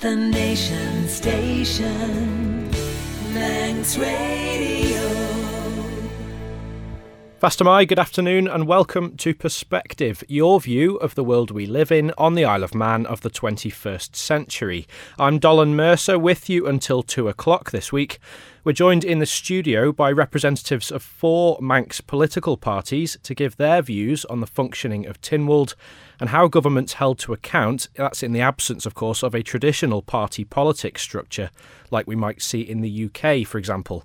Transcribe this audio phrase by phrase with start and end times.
[0.00, 2.70] The Nation Station,
[3.34, 5.07] Manx Radio.
[7.40, 11.92] Fastyr mie, good afternoon and welcome to Perspective, your view of the world we live
[11.92, 14.88] in on the Isle of Man of the 21st century.
[15.20, 18.18] I'm Dollin Mercer with you until 2 o'clock this week.
[18.64, 23.82] We're joined in the studio by representatives of four Manx political parties to give their
[23.82, 25.76] views on the functioning of Tynwald
[26.18, 27.88] and how government's held to account.
[27.94, 31.50] That's in the absence, of course, of a traditional party politics structure
[31.92, 34.04] like we might see in the UK, for example.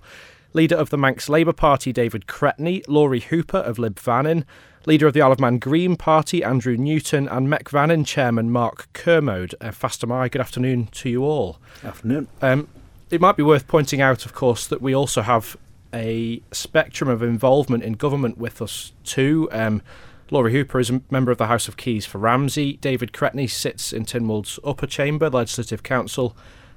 [0.54, 4.44] Leader of the Manx Labour Party, David Cretney, Lawrie Hooper of Lib Vannin,
[4.86, 8.88] Leader of the Isle of Man Green Party, Andrew Newton, and Mec Vannin Chairman Mark
[8.92, 9.56] Kermode.
[9.60, 11.58] Uh, Fastyr mie, good afternoon to you all.
[11.82, 12.28] Afternoon.
[12.40, 12.68] Um,
[13.10, 15.56] it might be worth pointing out, of course, that we also have
[15.92, 19.48] a spectrum of involvement in government with us too.
[19.50, 19.82] Um,
[20.30, 22.74] Lawrie Hooper is a member of the House of Keys for Ramsey.
[22.74, 26.36] David Cretney sits in Tynwald's upper chamber, the Legislative Council.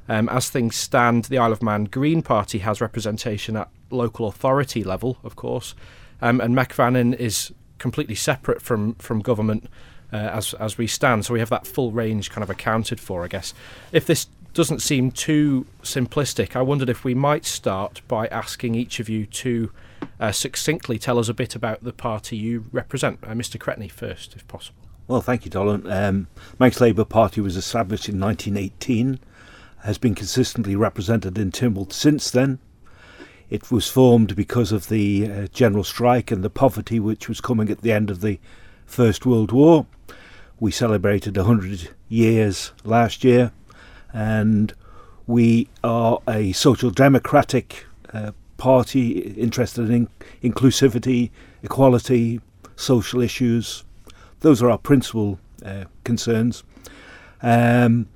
[0.10, 4.84] Um, as things stand, the Isle of Man Green Party has representation at local authority
[4.84, 5.76] level, of course,
[6.22, 9.70] um, and Mec Vannin is completely separate from from government
[10.12, 11.26] uh, as as we stand.
[11.26, 13.54] So we have that full range kind of accounted for, I guess.
[13.92, 19.00] If this doesn't seem too simplistic, I wondered if we might start by asking each
[19.00, 19.72] of you to
[20.20, 23.20] uh, succinctly tell us a bit about the party you represent.
[23.24, 23.60] Uh, Mr.
[23.60, 24.82] Cretney first, if possible.
[25.08, 25.90] Well, thank you, Dollin.
[25.90, 26.28] Um,
[26.60, 29.20] Manx Labour Party was established in 1918
[29.88, 32.60] has been consistently represented in Tynwald since then.
[33.50, 37.70] It was formed because of the uh, general strike and the poverty which was coming
[37.70, 38.38] at the end of the
[38.86, 39.86] First World War.
[40.60, 43.54] We celebrated 100 years last year,
[44.12, 44.74] and
[45.26, 50.10] we are a social democratic uh, party interested in
[50.44, 51.30] inclusivity,
[51.64, 52.42] equality,
[52.76, 53.86] social issues.
[54.42, 56.66] Those are our principal uh, concerns.
[57.42, 58.10] Um,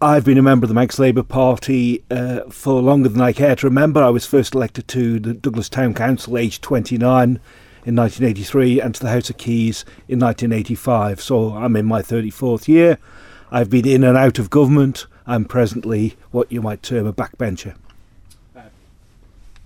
[0.00, 3.56] I've been a member of the Manx Labour Party uh, for longer than I care
[3.56, 4.02] to remember.
[4.02, 7.40] I was first elected to the Douglas Town Council aged 29
[7.86, 11.22] in 1983 and to the House of Keys in 1985.
[11.22, 12.98] So I'm in my 34th year.
[13.50, 15.06] I've been in and out of government.
[15.26, 17.74] I'm presently what you might term a backbencher.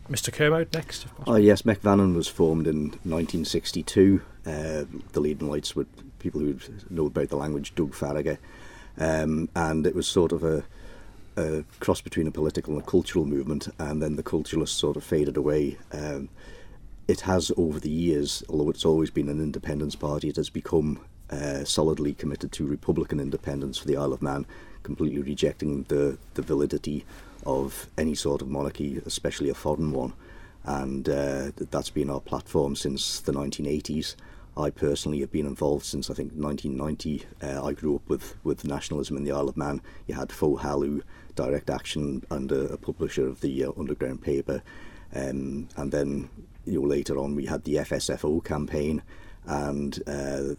[0.09, 0.33] Mr.
[0.33, 1.07] Kermode next.
[1.27, 4.23] Oh yes, Mec Vannin was formed in 1962.
[4.47, 5.87] Uh, the leading lights were
[6.21, 6.57] people who
[6.89, 8.39] know about the language Doug Fargher
[8.99, 10.65] um, and it was sort of a,
[11.37, 15.05] a, cross between a political and a cultural movement, and then the culturalists sort of
[15.05, 15.79] faded away.
[15.93, 16.29] Um,
[17.09, 21.01] it has, over the years, although it's always been an independence party, it has become
[21.31, 24.47] uh, solidly committed to Republican independence for the Isle of Man,
[24.83, 27.05] completely rejecting the, the validity
[27.47, 30.13] of any sort of monarchy, especially a foreign one.
[30.65, 34.15] And uh, that's been our platform since the 1980s.
[34.57, 37.25] I personally have been involved since I think 1990.
[37.43, 39.81] Uh, I grew up with, with nationalism in the Isle of Man.
[40.07, 41.03] You had Fo Halloo,
[41.35, 44.63] direct action, under a publisher of the uh, underground paper.
[45.15, 46.31] Um, and then
[46.65, 49.03] you know, later on we had the FSFO campaign,
[49.47, 50.55] and uh,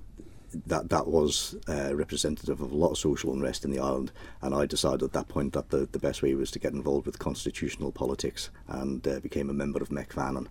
[0.68, 4.12] that that was uh, representative of a lot of social unrest in the island.
[4.41, 7.06] And I decided at that point that the, the best way was to get involved
[7.06, 10.47] with constitutional politics, and uh, became a member of Mec Vannin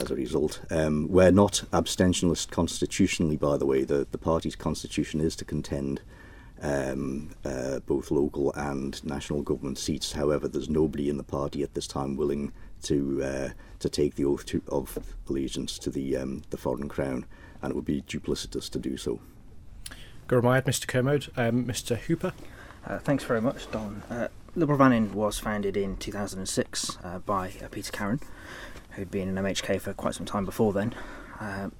[0.00, 0.60] as a result.
[0.70, 3.84] Um, we're not abstentionist constitutionally, by the way.
[3.84, 6.00] The, the party's constitution is to contend
[6.62, 10.12] um, uh, both local and national government seats.
[10.12, 13.48] However, there's nobody in the party at this time willing to uh,
[13.80, 17.26] to take the oath to, of allegiance to the um, the foreign crown,
[17.62, 19.20] and it would be duplicitous to do so.
[20.28, 20.86] Gurmayad, Mr.
[20.86, 21.96] Kermode, um, Mr.
[21.96, 22.32] Hooper.
[22.86, 24.02] Uh, thanks very much, Don.
[24.10, 28.20] Uh, Liberal Vannin was founded in 2006 uh, by uh, Peter Karran,
[28.98, 30.94] who'd been in MHK for quite some time before then.
[31.40, 31.70] Uh,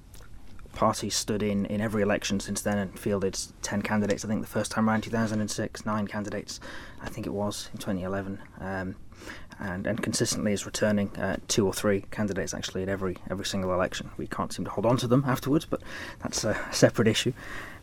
[0.73, 4.23] party stood in, in every election since then and fielded 10 candidates.
[4.23, 6.59] I think the first time around 2006, nine candidates,
[7.01, 8.39] I think it was in 2011.
[8.59, 8.95] Um,
[9.59, 13.73] and, and consistently is returning uh, two or three candidates actually at every every single
[13.73, 14.09] election.
[14.15, 15.81] We can't seem to hold on to them afterwards, but
[16.19, 17.33] that's a separate issue.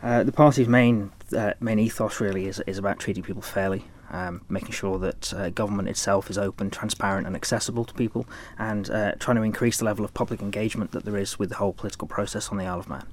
[0.02, 4.42] Uh, the party's main uh, main ethos really is is about treating people fairly, um,
[4.48, 8.26] making sure that uh, government itself is open, transparent, and accessible to people,
[8.58, 11.56] and uh, trying to increase the level of public engagement that there is with the
[11.56, 13.06] whole political process on the Isle of Man.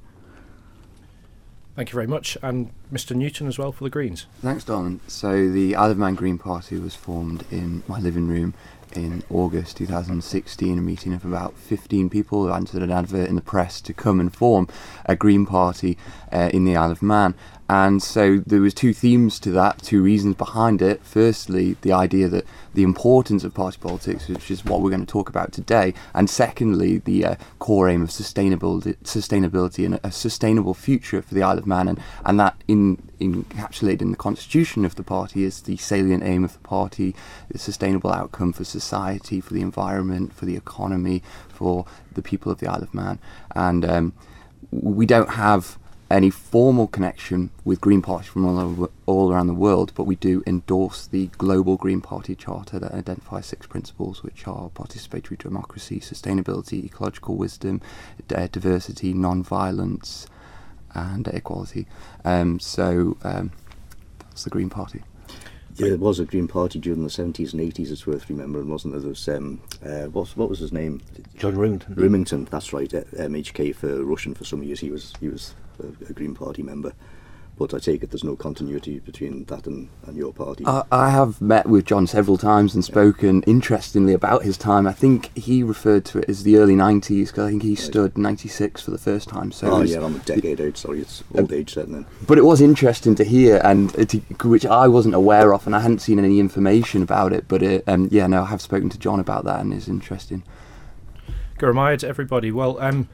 [1.75, 2.38] Thank you very much.
[2.44, 3.16] And Mr.
[3.16, 4.28] Newton as well for the Greens.
[4.42, 5.00] Thanks, Don.
[5.07, 8.54] So, the Isle of Man Green Party was formed in my living room
[8.95, 13.42] in August 2016, a meeting of about 15 people who answered an advert in the
[13.42, 14.68] press to come and form
[15.06, 15.98] a Green Party
[16.31, 17.34] uh, in the Isle of Man.
[17.69, 21.01] And so there was two themes to that, two reasons behind it.
[21.04, 25.12] Firstly, the idea that the importance of party politics, which is what we're going to
[25.12, 30.74] talk about today, and secondly, the uh, core aim of sustainability, sustainability and a sustainable
[30.74, 34.95] future for the Isle of Man, and, and that in, encapsulated in the constitution of
[34.95, 37.16] the party is the salient aim of the party,
[37.50, 42.59] the sustainable outcome for society, for the environment, for the economy, for the people of
[42.59, 43.19] the Isle of Man,
[43.56, 44.13] and um,
[44.71, 45.77] we don't have
[46.13, 50.15] any formal connection with Green Party from all, over, all around the world, but we
[50.15, 56.00] do endorse the global Green Party Charter that identifies six principles, which are participatory democracy,
[56.00, 57.81] sustainability, ecological wisdom,
[58.33, 60.27] uh, diversity, non-violence,
[60.94, 61.88] and equality.
[62.24, 63.51] Um, so um,
[64.19, 65.01] that's the Green Party.
[65.75, 68.94] Yeah, there was a Green Party during the 70s and 80s, it's worth remembering, wasn't
[68.94, 69.02] there?
[69.02, 71.02] There was, um, uh, what, what was his name?
[71.38, 71.96] John Rymington.
[71.96, 72.90] Rymington, that's right.
[72.90, 74.80] MHK for Rushen for some years.
[74.80, 76.94] He was he was a, a Green Party member.
[77.56, 80.66] But I take it there's no continuity between that and, and your party.
[80.66, 84.88] I, I have met with John several times and spoken interestingly about his time.
[84.88, 88.18] I think he referred to it as the early 90s because I think he stood
[88.18, 89.52] 96 for the first time.
[89.52, 92.06] So oh, yeah, I'm a decade out, sorry, it's old uh, age then.
[92.26, 94.18] But it was interesting to hear, and to,
[94.48, 97.48] which I wasn't aware of, and I hadn't seen any information about it.
[97.48, 100.44] But it, um, yeah, no, I have spoken to John about that, and it's interesting.
[101.60, 102.52] Gurumaya to everybody.
[102.52, 103.08] Well, um,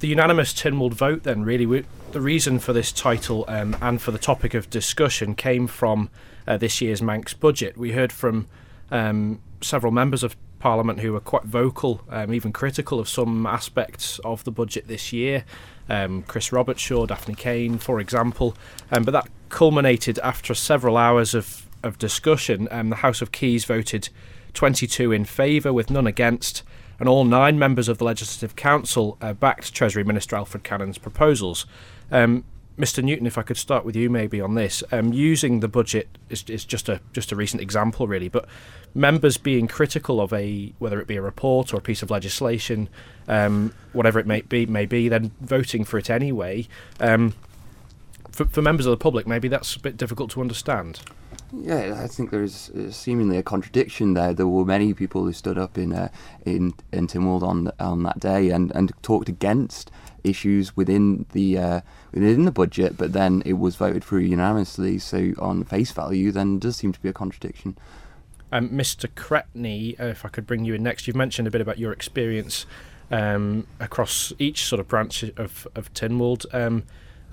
[0.00, 4.10] the unanimous Tynwald vote, then, really, we, the reason for this title um, and for
[4.10, 6.10] the topic of discussion came from
[6.46, 7.76] uh, this year's Manx budget.
[7.76, 8.46] We heard from
[8.90, 14.18] um, several members of Parliament who were quite vocal, um, even critical of some aspects
[14.20, 15.44] of the budget this year.
[15.88, 18.56] Um, Chris Robertshaw, Daphne Caine, for example.
[18.90, 22.66] Um, but that culminated after several hours of, of discussion.
[22.70, 24.08] Um, the House of Keys voted
[24.54, 26.62] 22 in favour, with none against
[26.98, 31.66] and all nine members of the Legislative Council uh, backed Treasury Minister Alfred Cannan's proposals.
[32.10, 32.44] Um,
[32.78, 33.04] Mr.
[33.04, 36.44] Newton, if I could start with you maybe on this, um, using the budget is,
[36.48, 38.46] is just a just a recent example really, but
[38.94, 42.88] members being critical of a whether it be a report or a piece of legislation,
[43.28, 46.66] um, whatever it may be, may be, then voting for it anyway.
[46.98, 47.34] Um,
[48.32, 51.00] for, for members of the public, maybe that's a bit difficult to understand.
[51.60, 54.34] Yeah, I think there's seemingly a contradiction there.
[54.34, 56.08] There were many people who stood up in uh,
[56.44, 59.90] in in Tynwald on on that day and, and talked against
[60.24, 61.80] issues within the uh,
[62.12, 64.98] within the budget, but then it was voted through unanimously.
[64.98, 67.76] So on face value, then does seem to be a contradiction.
[68.50, 69.08] Um, Mr.
[69.08, 71.92] Cretney, uh, if I could bring you in next, you've mentioned a bit about your
[71.92, 72.66] experience
[73.10, 76.46] um, across each sort of branch of of Tynwald.
[76.52, 76.84] Um,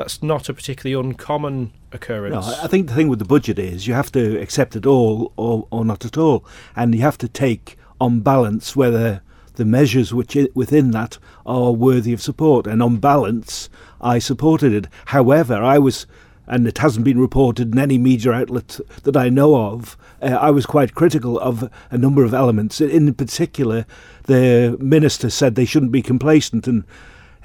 [0.02, 2.34] that's not a particularly uncommon occurrence.
[2.34, 5.32] No, I think the thing with the budget is you have to accept it all
[5.38, 6.44] or, or not at all,
[6.76, 9.22] and you have to take on balance whether
[9.56, 12.66] the measures which within that are worthy of support.
[12.66, 13.70] And on balance,
[14.00, 14.88] I supported it.
[15.06, 16.08] However, I was,
[16.48, 20.50] and it hasn't been reported in any media outlet that I know of, uh, I
[20.50, 22.82] was quite critical of a number of elements.
[22.82, 23.86] In particular,
[24.24, 26.86] the minister said they shouldn't be complacent and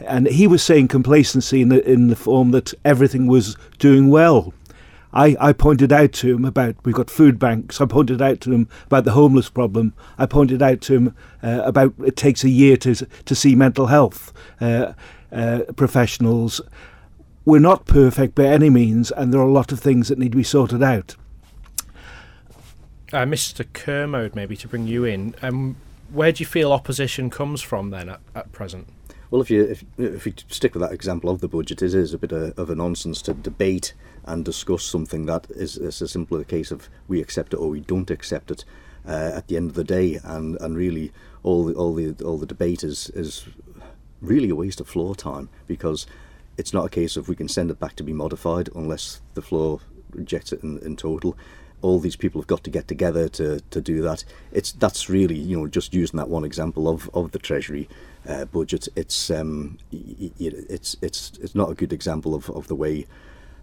[0.01, 4.53] and he was saying complacency in the, in the form that everything was doing well.
[5.13, 7.81] I, I pointed out to him about we've got food banks.
[7.81, 9.95] I pointed out to him about the homeless problem.
[10.19, 13.87] I pointed out to him uh, about it takes a year to to see mental
[13.87, 14.93] health uh,
[15.33, 16.61] uh, professionals.
[17.47, 20.33] We're not perfect by any means, and there are a lot of things that need
[20.33, 21.17] to be sorted out.
[23.13, 23.65] Uh, Mr.
[23.73, 25.77] Kermode, maybe to bring you in, um,
[26.11, 28.89] where do you feel opposition comes from then at, at present?
[29.31, 32.15] Well, if you if, if you stick with that example of the budget, it is
[32.15, 33.93] a bit of, of a nonsense to debate
[34.25, 37.81] and discuss something that is, is a simpler case of we accept it or we
[37.81, 38.65] don't accept it
[39.07, 42.39] uh, at the end of the day, and, and really all the all the all
[42.39, 43.47] the debate is is
[44.21, 46.07] really a waste of floor time because
[46.57, 49.43] it's not a case of we can send it back to be modified unless the
[49.43, 49.81] floor
[50.11, 51.37] rejects it in, in total
[51.83, 54.25] all these people have got to get together to, to do that.
[54.53, 57.89] It's that's really you know just using that one example of, of the Treasury
[58.29, 58.89] uh, budget.
[58.97, 63.07] It's um, it's it's it's not a good example of, of the way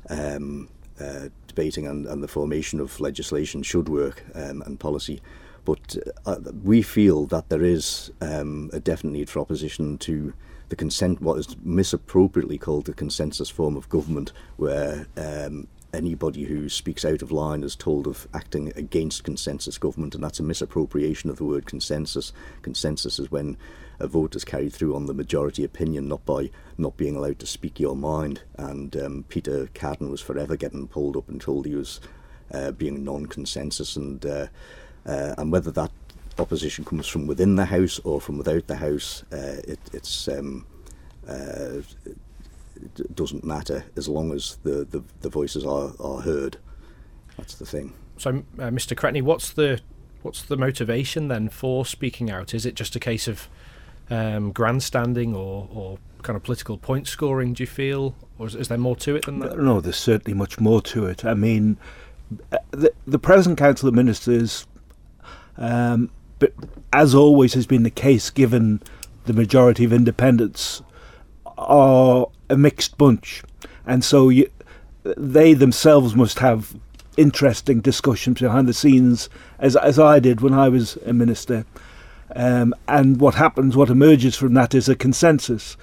[0.10, 5.22] um, uh, debating and, and the formation of legislation should work um, and policy.
[5.66, 10.34] But uh, we feel that there is um, a definite need for opposition to
[10.70, 16.70] the consent, what is misappropriately called the consensus form of government, where um, anybody who
[16.70, 21.30] speaks out of line is told of acting against consensus government, and that's a misappropriation
[21.30, 22.34] of the word consensus.
[22.62, 23.58] Consensus is when
[24.00, 27.46] a vote is carried through on the majority opinion, not by not being allowed to
[27.46, 28.42] speak your mind.
[28.58, 32.02] And um, Peter Karran was forever getting pulled up and told he was
[32.52, 34.48] uh, being non-consensus, and uh,
[35.06, 35.92] uh, and whether that
[36.40, 40.66] opposition comes from within the house or from without the house, uh, it, it's um,
[41.28, 41.82] uh,
[42.96, 46.58] d- doesn't matter as long as the, the, the voices are, are heard.
[47.38, 47.94] That's the thing.
[48.18, 48.96] So, uh, Mr.
[48.96, 49.82] Cretney, what's the
[50.22, 52.54] what's the motivation then for speaking out?
[52.54, 53.50] Is it just a case of
[54.10, 57.54] um, grandstanding or, or kind of political point scoring?
[57.54, 59.58] Do you feel, or is, is there more to it than that?
[59.58, 61.26] No, there's certainly much more to it.
[61.26, 61.78] I mean,
[62.52, 64.66] uh, the, the present Council of Ministers,
[65.58, 66.54] um, but
[66.92, 68.82] as always has been the case, given
[69.26, 70.82] the majority of independents,
[71.68, 73.44] are a mixed bunch,
[73.86, 74.50] and so you,
[75.04, 76.76] they themselves must have
[77.18, 79.30] interesting discussions behind the scenes,
[79.60, 81.66] as as I did when I was a minister.
[82.36, 85.78] Um, and what happens, what emerges from that, is a consensus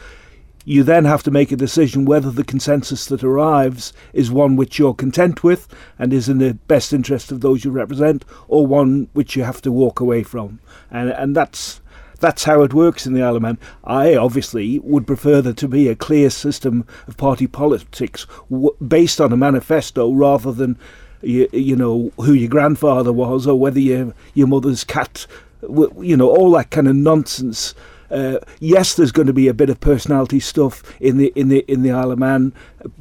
[0.65, 4.79] you then have to make a decision whether the consensus that arrives is one which
[4.79, 5.67] you're content with
[5.99, 9.63] and is in the best interest of those you represent, or one which you have
[9.63, 10.61] to walk away from.
[10.91, 11.81] And and that's
[12.21, 13.59] that's how it works in the Isle of Man.
[13.83, 19.21] I obviously would prefer there to be a clear system of party politics w- based
[19.21, 20.79] on a manifesto rather than
[21.23, 25.27] you, you know who your grandfather was or whether your your mother's cat
[25.63, 27.75] you know all that kind of nonsense
[28.11, 31.65] uh, yes, there's going to be a bit of personality stuff in the in the
[31.69, 32.53] in the Isle of Man,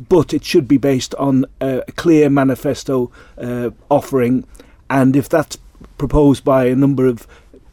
[0.07, 4.45] but it should be based on a clear manifesto uh, offering,
[4.89, 5.57] and if that's
[5.97, 7.27] proposed by a number of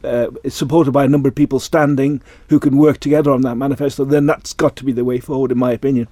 [0.07, 4.05] uh, supported by a number of people standing who can work together on that manifesto,
[4.05, 6.07] then that's got to be the way forward, in my opinion.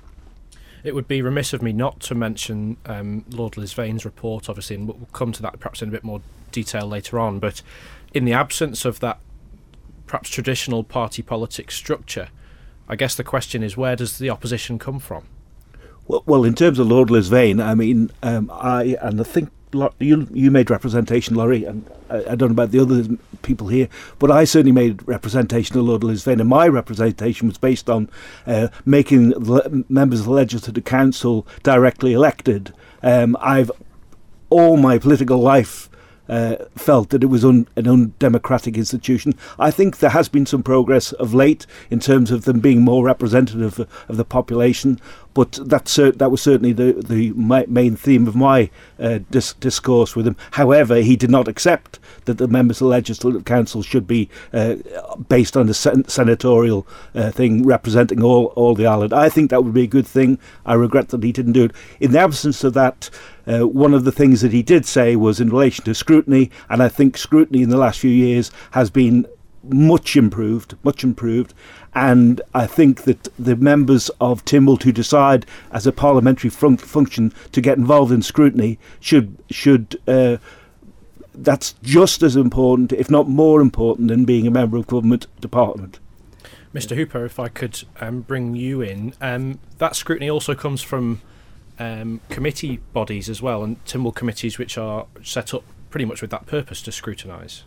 [0.84, 4.88] It would be remiss of me not to mention um, Lord Lisvane's report, obviously, and
[4.88, 6.22] we'll come to that perhaps in a bit more
[6.52, 7.40] detail later on.
[7.40, 7.62] But
[8.14, 9.20] in the absence of that
[10.06, 12.30] perhaps traditional party politics structure,
[12.88, 15.26] I guess the question is where does the opposition come from?
[16.08, 19.50] Well, well in terms of Lord Lisvane, I mean, um, I and I think
[20.00, 23.90] you you made representation, Lawrie, and I, I, don't know about the other people here,
[24.20, 28.10] but I certainly made representation of Lord Lisvane, and my representation was based on
[28.48, 29.34] uh, making
[29.90, 32.74] members of the Legislative Council directly elected.
[33.04, 33.72] Um, I've
[34.50, 35.90] all my political life
[36.30, 39.34] uh, felt that it was un- an undemocratic institution.
[39.60, 43.06] I think there has been some progress of late in terms of them being more
[43.06, 45.00] representative of the population,
[45.36, 50.26] but that that was certainly the the main theme of my uh, dis- discourse with
[50.26, 50.36] him.
[50.52, 54.78] However, he did not accept that the members of the Legislative Council should be uh,
[55.30, 59.14] based on the sen- senatorial uh, thing representing all all the island.
[59.14, 60.40] I think that would be a good thing.
[60.66, 61.72] I regret that he didn't do it.
[62.00, 63.12] In the absence of that.
[63.48, 66.82] Uh, one of the things that he did say was in relation to scrutiny, and
[66.82, 69.28] I think scrutiny in the last few years has been
[69.70, 71.54] much improved, much improved.
[71.96, 77.34] And I think that the members of Tynwald who decide as a parliamentary fun- function
[77.54, 80.38] to get involved in scrutiny should should uh,
[81.34, 86.00] that's just as important, if not more important, than being a member of government department.
[86.74, 86.96] Mr.
[86.96, 91.22] Hooper, if I could um, bring you in, um, that scrutiny also comes from
[91.80, 96.32] um, committee bodies as well, and Tynwald committees which are set up pretty much with
[96.32, 97.64] that purpose to scrutinise.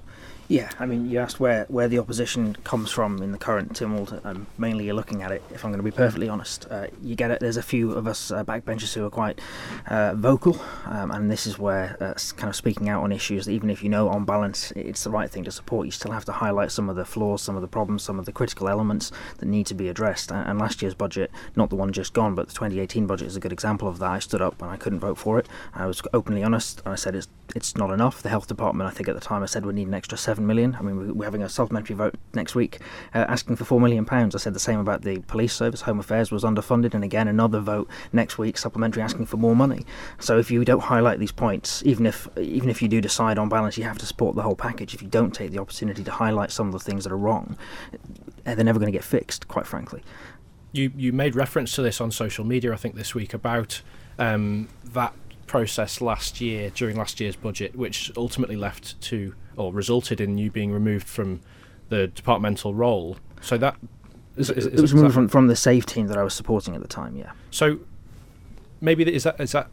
[0.50, 4.24] Yeah, I mean, you asked where, where the opposition comes from in the current Tynwald.
[4.24, 5.42] Um, mainly, you're looking at it.
[5.52, 7.40] If I'm going to be perfectly honest, uh, you get it.
[7.40, 9.42] There's a few of us uh, backbenchers who are quite
[9.88, 13.44] uh, vocal, um, and this is where uh, kind of speaking out on issues.
[13.44, 16.12] That even if you know on balance it's the right thing to support, you still
[16.12, 18.70] have to highlight some of the flaws, some of the problems, some of the critical
[18.70, 20.30] elements that need to be addressed.
[20.30, 23.36] And, and last year's budget, not the one just gone, but the 2018 budget is
[23.36, 24.08] a good example of that.
[24.08, 25.46] I stood up and I couldn't vote for it.
[25.74, 28.22] I was openly honest, and I said it's it's not enough.
[28.22, 30.37] The health department, I think at the time, I said we need an extra seven
[30.46, 30.76] million.
[30.78, 32.80] I mean, we're having a supplementary vote next week
[33.14, 34.34] uh, asking for four million pounds.
[34.34, 35.82] I said the same about the police service.
[35.82, 39.84] Home Affairs was underfunded, and again another vote next week supplementary asking for more money.
[40.18, 43.48] So if you don't highlight these points, even if even if you do decide on
[43.48, 44.94] balance, you have to support the whole package.
[44.94, 47.56] If you don't take the opportunity to highlight some of the things that are wrong,
[48.46, 49.48] uh, they're never going to get fixed.
[49.48, 50.02] Quite frankly.
[50.72, 53.82] You you made reference to this on social media, I think, this week about
[54.18, 55.14] um, that
[55.46, 60.50] process last year during last year's budget, which ultimately left to or resulted in you
[60.50, 61.40] being removed from
[61.88, 63.16] the departmental role.
[63.40, 63.76] So that
[64.36, 66.74] is, is, is it was removed from, from the save team that I was supporting
[66.74, 67.16] at the time.
[67.16, 67.32] Yeah.
[67.50, 67.80] So
[68.80, 69.68] maybe is that is that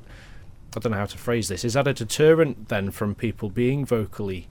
[0.75, 1.63] I don't know how to phrase this.
[1.63, 4.47] Is that a deterrent then from people being vocally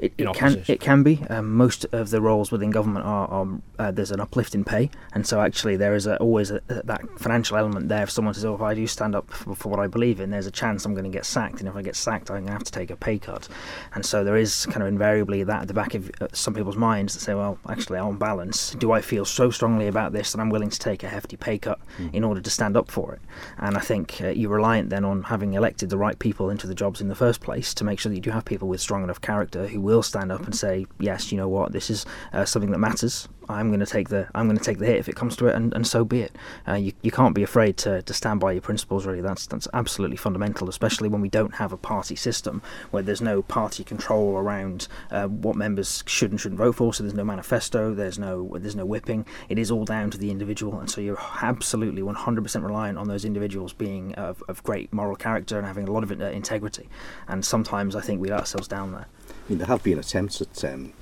[0.00, 1.22] it, it can it can be.
[1.28, 4.90] Um, most of the roles within government are, are uh, there's an uplift in pay,
[5.12, 8.02] and so actually there is a, always a, that financial element there.
[8.02, 10.30] If someone says, "Oh, if I do stand up for, for, what I believe in,
[10.30, 12.46] there's a chance I'm going to get sacked, and if I get sacked, I'm going
[12.46, 13.48] to have to take a pay cut."
[13.94, 16.76] And so there is kind of invariably that at the back of uh, some people's
[16.76, 20.40] minds that say, "Well, actually, on balance, do I feel so strongly about this that
[20.40, 22.12] I'm willing to take a hefty pay cut mm.
[22.14, 23.20] in order to stand up for it?"
[23.58, 26.74] And I think uh, you're reliant then on having elected the right people into the
[26.74, 29.04] jobs in the first place to make sure that you do have people with strong
[29.04, 31.72] enough character character who will stand up and say, "Yes, you know what?
[31.72, 33.28] This is uh, something that matters.
[33.50, 35.46] I'm going to take the I'm going to take the hit if it comes to
[35.46, 36.36] it, and, and so be it.
[36.66, 39.06] Uh, you you can't be afraid to, to stand by your principles.
[39.06, 43.20] Really, that's that's absolutely fundamental, especially when we don't have a party system where there's
[43.20, 46.94] no party control around uh, what members should and shouldn't vote for.
[46.94, 49.26] So there's no manifesto, there's no there's no whipping.
[49.48, 53.24] It is all down to the individual, and so you're absolutely 100% reliant on those
[53.24, 56.88] individuals being of, of great moral character and having a lot of uh, integrity.
[57.26, 59.06] And sometimes I think we let ourselves down there.
[59.50, 60.92] Mean, there have been attempts at, um,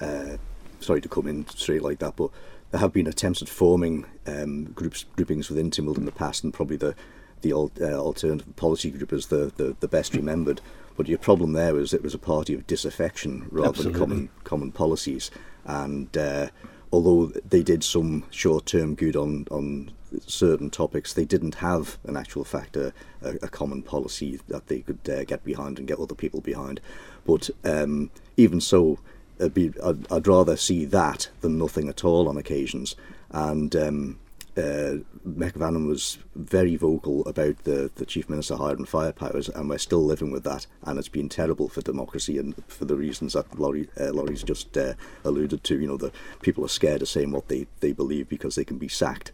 [0.00, 0.36] uh,
[0.80, 2.30] sorry to come in straight like that, but
[2.72, 6.52] there have been attempts at forming um, groups groupings within Tynwald in the past, and
[6.52, 6.96] probably the
[7.42, 10.60] the uh, alternative policy group is the, the, the best remembered.
[10.96, 13.92] But your problem there was it was a party of disaffection rather Absolutely.
[13.92, 15.30] than common common policies,
[15.64, 16.48] and uh,
[16.92, 19.92] although they did some short term good on on
[20.26, 24.80] certain topics, they didn't have an actual fact a, a, a common policy that they
[24.80, 26.80] could uh, get behind and get other people behind.
[27.26, 28.98] But um, even so,
[29.38, 32.96] it'd be, I'd, I'd rather see that than nothing at all on occasions.
[33.30, 34.18] And um,
[34.56, 40.04] uh, was very vocal about the, the Chief Minister hiring fire powers, and we're still
[40.04, 40.66] living with that.
[40.84, 44.76] And it's been terrible for democracy and for the reasons that Lawrie, uh, Lawrie's just
[44.76, 45.80] uh, alluded to.
[45.80, 46.12] You know, the
[46.42, 49.32] people are scared of saying what they, they believe because they can be sacked.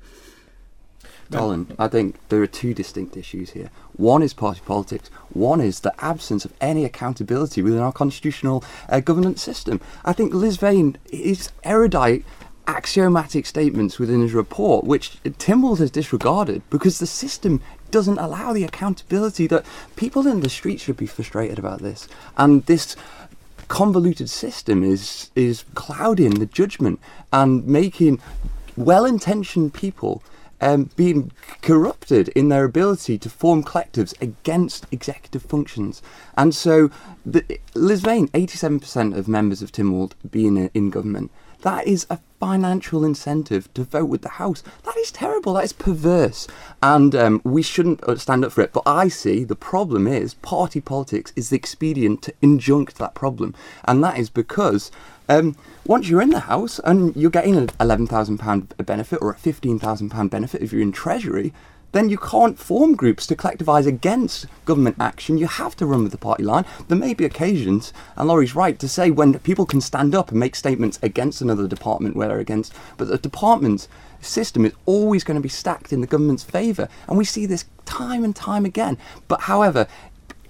[1.32, 3.70] Colin, I think there are two distinct issues here.
[3.92, 5.08] One is party politics.
[5.32, 9.80] One is the absence of any accountability within our constitutional uh, governance system.
[10.04, 12.24] I think Lisvane is erudite
[12.66, 18.64] axiomatic statements within his report, which Tynwald has disregarded because the system doesn't allow the
[18.64, 19.66] accountability that
[19.96, 22.08] people in the street should be frustrated about this.
[22.36, 22.96] And this
[23.68, 26.98] convoluted system is is clouding the judgment
[27.32, 28.20] and making
[28.76, 30.22] well-intentioned people
[30.60, 36.02] um, being corrupted in their ability to form collectives against executive functions.
[36.36, 36.90] And so,
[37.24, 37.42] the,
[37.74, 41.30] Lisvane, 87% of members of Tynwald being in, in government,
[41.62, 44.62] that is a financial incentive to vote with the House.
[44.84, 45.54] That is terrible.
[45.54, 46.48] That is perverse.
[46.82, 48.72] And um, we shouldn't uh, stand up for it.
[48.72, 53.54] But I see the problem is party politics is the expedient to injunct that problem.
[53.84, 54.90] And that is because
[55.30, 55.56] um,
[55.86, 60.60] once you're in the House and you're getting an £11,000 benefit or a £15,000 benefit
[60.60, 61.54] if you're in Treasury,
[61.92, 65.38] then you can't form groups to collectivise against government action.
[65.38, 66.64] You have to run with the party line.
[66.88, 70.38] There may be occasions, and Lawrie's right to say when people can stand up and
[70.38, 73.88] make statements against another department where they're against, but the department's
[74.20, 77.64] system is always going to be stacked in the government's favour, and we see this
[77.86, 78.98] time and time again.
[79.28, 79.86] But however,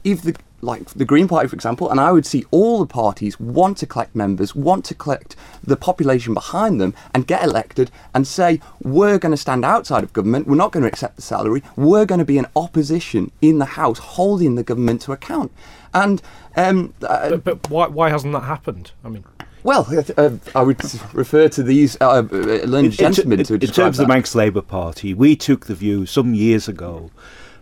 [0.04, 3.40] if the like the Green Party, for example, and I would see all the parties
[3.40, 5.34] want to collect members, want to collect
[5.64, 10.12] the population behind them and get elected and say, we're going to stand outside of
[10.12, 13.58] government, we're not going to accept the salary, we're going to be an opposition in
[13.58, 15.50] the House, holding the government to account.
[15.94, 16.20] And
[16.56, 18.92] um, uh, But, but why, why hasn't that happened?
[19.02, 19.24] I mean,
[19.62, 19.86] well,
[20.18, 20.78] uh, I would
[21.14, 24.12] refer to these uh, uh, learned In- in- gentlemen to in, describe terms of the.
[24.12, 27.10] Manx Labour Party, we took the view some years ago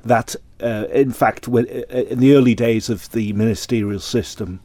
[0.09, 4.61] that, uh, in fact, uh, in the early days of the ministerial system,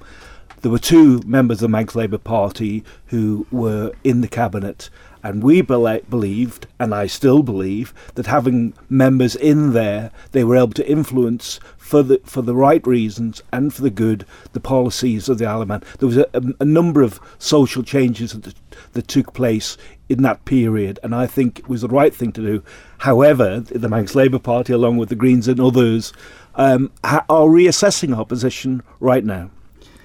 [0.62, 4.90] there were two members of the Manx Labour Party who were in the cabinet,
[5.22, 10.58] and we bel believed, and I still believe, that having members in there, they were
[10.58, 15.28] able to influence for the for the right reasons and for the good the policies
[15.28, 15.66] of the Isle.
[15.66, 18.56] There was a, a, a number of social changes that,
[18.94, 19.76] that took place
[20.08, 22.64] in that period, and I think it was the right thing to do.
[23.00, 26.14] However, the Manx Labour Party, along with the Greens and others,
[26.56, 29.50] um, ha- are reassessing our position right now.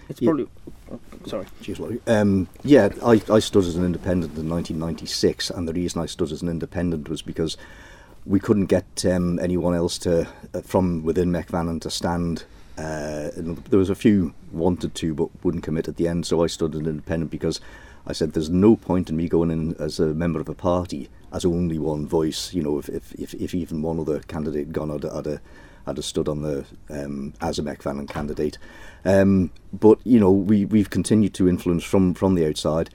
[0.09, 0.31] It's Yeah.
[0.31, 0.49] probably.
[0.91, 1.47] oh, Sorry.
[1.62, 2.01] Cheers, Lawrie.
[2.09, 6.33] Um, yeah, I, I stood as an independent in 1996, and the reason I stood
[6.33, 7.57] as an independent was because
[8.29, 12.45] we couldn't get um, anyone else to uh, from within Mec Vannin to stand.
[12.77, 16.47] Uh, there was a few wanted to but wouldn't commit at the end, so I
[16.47, 17.61] stood as an independent because
[18.07, 21.09] I said there's no point in me going in as a member of a party
[21.33, 22.53] as only one voice.
[22.53, 25.05] You know, if if, if, if even one other candidate gone, I'd,
[25.87, 28.59] I'd have stood on the um, as a Mec Vannin candidate.
[29.07, 32.91] Um, but you know, we we've continued to influence from from the outside.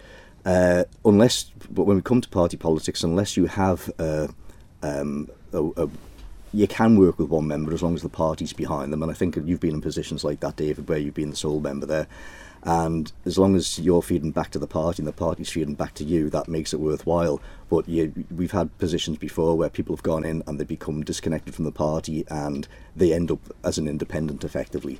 [0.45, 4.27] Uh, unless, but when we come to party politics, unless you have uh,
[4.83, 5.89] um, a, a,
[6.53, 9.01] you can work with one member as long as the party's behind them.
[9.01, 11.59] And I think you've been in positions like that, David, where you've been the sole
[11.59, 12.07] member there.
[12.65, 15.95] And as long as you're feeding back to the party and the party's feeding back
[15.95, 17.41] to you, that makes it worthwhile.
[17.69, 21.55] But you, we've had positions before where people have gone in and they become disconnected
[21.55, 24.99] from the party and they end up as an independent effectively.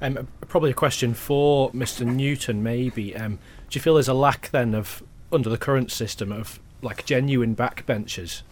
[0.00, 2.06] Um, probably a question for Mr.
[2.06, 3.16] Newton, maybe.
[3.16, 3.38] Um,
[3.70, 7.56] do you feel there's a lack then of, under the current system, of like genuine
[7.56, 8.42] backbenchers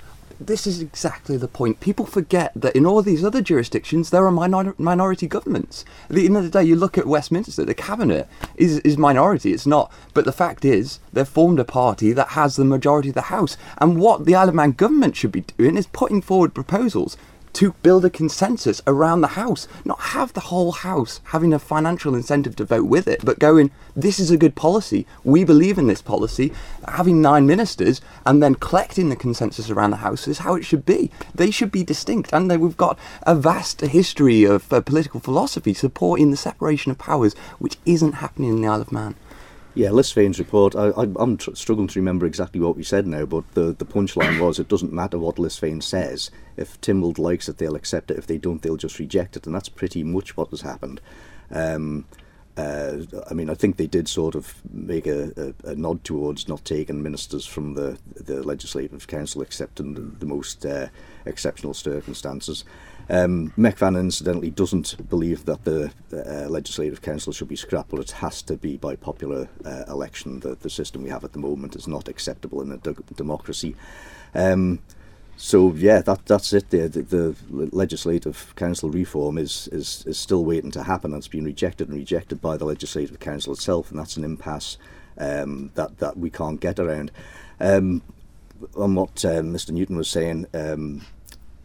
[0.47, 1.81] this is exactly the point.
[1.81, 5.85] People forget that in all these other jurisdictions, there are minor- minority governments.
[6.09, 9.53] At the end of the day, you look at Westminster, the cabinet is, is minority.
[9.53, 9.93] It's not.
[10.15, 13.57] But the fact is, they've formed a party that has the majority of the House.
[13.79, 17.17] And what the Isle of Man government should be doing is putting forward proposals
[17.55, 22.15] to build a consensus around the house, not have the whole house having a financial
[22.15, 25.87] incentive to vote with it, but going, this is a good policy, we believe in
[25.87, 26.53] this policy,
[26.89, 30.87] having nine ministers and then collecting the consensus around the house is how it should
[30.87, 31.11] be.
[31.35, 36.31] They should be distinct, and we've got a vast history of uh, political philosophy supporting
[36.31, 39.15] the separation of powers, which isn't happening in the Isle of Man.
[39.75, 40.77] Yeah, Lisvane's report.
[40.77, 44.39] I, I'm tr- struggling to remember exactly what we said now, but the, the punchline
[44.39, 46.31] was it doesn't matter what Lisvane says.
[46.59, 48.19] If Tynwald likes it, they'll accept it.
[48.19, 49.47] If they don't, they'll just reject it.
[49.47, 51.01] And that's pretty much what has happened.
[51.51, 52.05] Um,
[52.55, 52.99] uh,
[53.31, 56.67] I mean, I think they did sort of make a, a, a nod towards not
[56.67, 60.89] taking ministers from the, the Legislative Council except in the, the most uh,
[61.25, 62.65] exceptional circumstances.
[63.09, 68.11] Um, McVan incidentally doesn't believe that the uh, Legislative Council should be scrapped, but it
[68.13, 70.41] has to be by popular uh, election.
[70.41, 72.79] The, the system we have at the moment is not acceptable in a
[73.15, 73.77] democracy.
[74.35, 74.81] Um,
[75.37, 76.71] so yeah, that that's it.
[76.71, 77.37] The, the, the
[77.73, 81.13] legislative council reform is, is is still waiting to happen.
[81.13, 84.79] And it's been rejected and rejected by the legislative council itself, and that's an impasse
[85.19, 87.11] um, that that we can't get around.
[87.59, 88.03] Um,
[88.77, 89.71] on what um, Mr.
[89.71, 91.05] Newton was saying, um,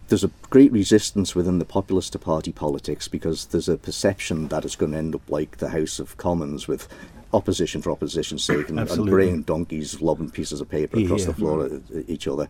[0.07, 4.65] there's a great resistance within the populist to party politics because there's a perception that
[4.65, 6.87] it's going to end up like the House of Commons with
[7.33, 11.25] opposition for opposition's sake and, and braying donkeys lobbing pieces of paper across Yeah.
[11.27, 12.47] the floor at each other.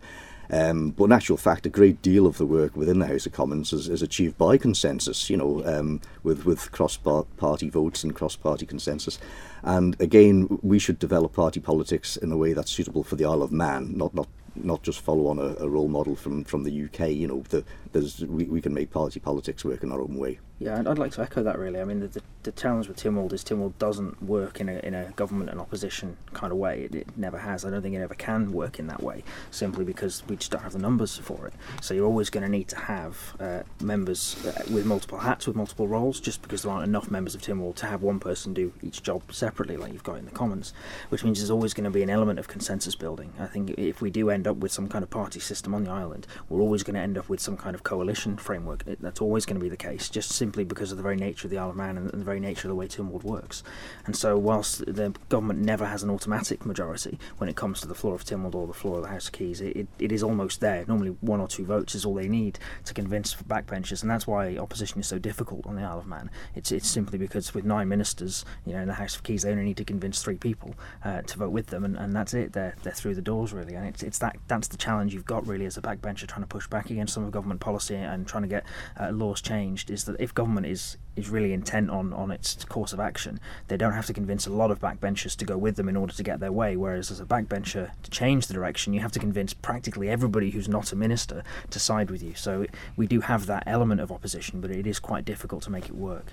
[0.50, 3.32] Um, but in actual fact, a great deal of the work within the House of
[3.32, 8.64] Commons is, is achieved by consensus, you know, um, with, with cross-party votes and cross-party
[8.64, 9.18] consensus.
[9.62, 13.42] And again, we should develop party politics in a way that's suitable for the Isle
[13.42, 14.28] of Man, not not
[14.64, 17.10] not just follow on a, a role model from, from the UK.
[17.10, 20.38] You know, the, there's we, we can make party politics work in our own way.
[20.60, 21.80] Yeah, I'd, I'd like to echo that really.
[21.80, 24.92] I mean, the, the, the challenge with Tynwald is Tynwald doesn't work in a, in
[24.92, 26.82] a government and opposition kind of way.
[26.82, 27.64] It, it never has.
[27.64, 29.22] I don't think it ever can work in that way,
[29.52, 31.54] simply because we just don't have the numbers for it.
[31.80, 35.54] So you're always going to need to have uh, members uh, with multiple hats, with
[35.54, 38.72] multiple roles, just because there aren't enough members of Tynwald to have one person do
[38.82, 40.72] each job separately, like you've got in the Commons,
[41.10, 43.32] which means there's always going to be an element of consensus building.
[43.38, 45.90] I think if we do end up with some kind of party system on the
[45.90, 48.82] island, we're always going to end up with some kind of coalition framework.
[48.86, 51.46] It, that's always going to be the case, just simply because of the very nature
[51.46, 53.62] of the Isle of Man and, and the very nature of the way Tynwald works.
[54.06, 57.94] And so, whilst the government never has an automatic majority when it comes to the
[57.94, 60.22] floor of Tynwald or the floor of the House of Keys, it, it, it is
[60.22, 60.84] almost there.
[60.86, 64.56] Normally, one or two votes is all they need to convince backbenchers, and that's why
[64.56, 66.30] opposition is so difficult on the Isle of Man.
[66.54, 69.50] It's it's simply because with nine ministers, you know, in the House of Keys, they
[69.50, 72.52] only need to convince three people uh, to vote with them, and, and that's it.
[72.52, 75.46] They're they're through the doors really, and it's it's that that's the challenge you've got
[75.46, 78.44] really as a backbencher trying to push back against some of government policy and trying
[78.48, 78.64] to get
[78.98, 79.90] uh, laws changed.
[79.90, 83.76] Is that if government is is really intent on, on its course of action, they
[83.76, 86.22] don't have to convince a lot of backbenchers to go with them in order to
[86.22, 86.76] get their way.
[86.76, 90.68] Whereas as a backbencher, to change the direction, you have to convince practically everybody who's
[90.68, 92.34] not a minister to side with you.
[92.34, 95.86] So we do have that element of opposition, but it is quite difficult to make
[95.86, 96.26] it work.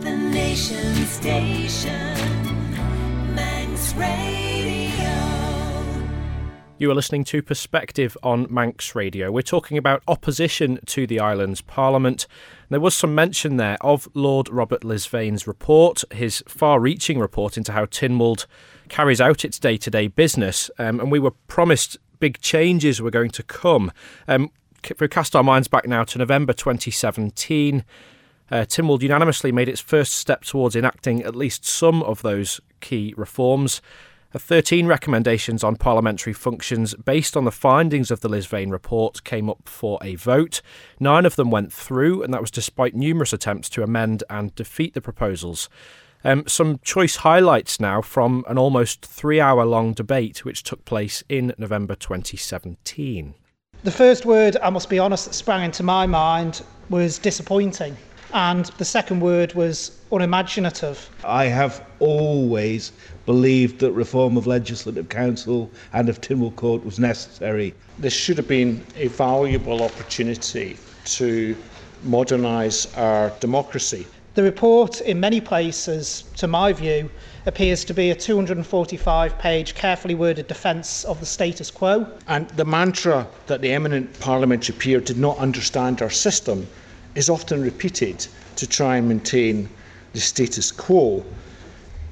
[0.00, 2.14] The Nation Station,
[3.34, 5.29] Manx Radio.
[6.80, 9.30] You are listening to Perspective on Manx Radio.
[9.30, 12.26] We're talking about opposition to the island's parliament.
[12.70, 17.72] There was some mention there of Lord Robert Lisvane's report, his far reaching report into
[17.72, 18.46] how Tynwald
[18.88, 20.70] carries out its day to day business.
[20.78, 23.92] Um, and we were promised big changes were going to come.
[24.26, 24.50] Um,
[24.82, 27.84] if we cast our minds back now to November 2017,
[28.50, 33.12] uh, Tynwald unanimously made its first step towards enacting at least some of those key
[33.18, 33.82] reforms.
[34.32, 39.50] Uh, 13 recommendations on parliamentary functions based on the findings of the Lisvane report came
[39.50, 40.62] up for a vote.
[41.00, 44.94] Nine of them went through, and that was despite numerous attempts to amend and defeat
[44.94, 45.68] the proposals.
[46.22, 51.24] Um, some choice highlights now from an almost three hour long debate which took place
[51.28, 53.34] in November 2017.
[53.82, 57.96] The first word, I must be honest, that sprang into my mind was disappointing.
[58.32, 61.10] And the second word was unimaginative.
[61.24, 62.92] I have always
[63.26, 67.74] believed that reform of Legislative Council and of Tynwald Court was necessary.
[67.98, 71.56] This should have been a valuable opportunity to
[72.04, 74.06] modernise our democracy.
[74.34, 77.10] The report, in many places, to my view,
[77.46, 82.06] appears to be a 245 page, carefully worded defence of the status quo.
[82.28, 86.68] And the mantra that the eminent parliamentary peer did not understand our system
[87.14, 89.68] is often repeated to try and maintain
[90.12, 91.24] the status quo.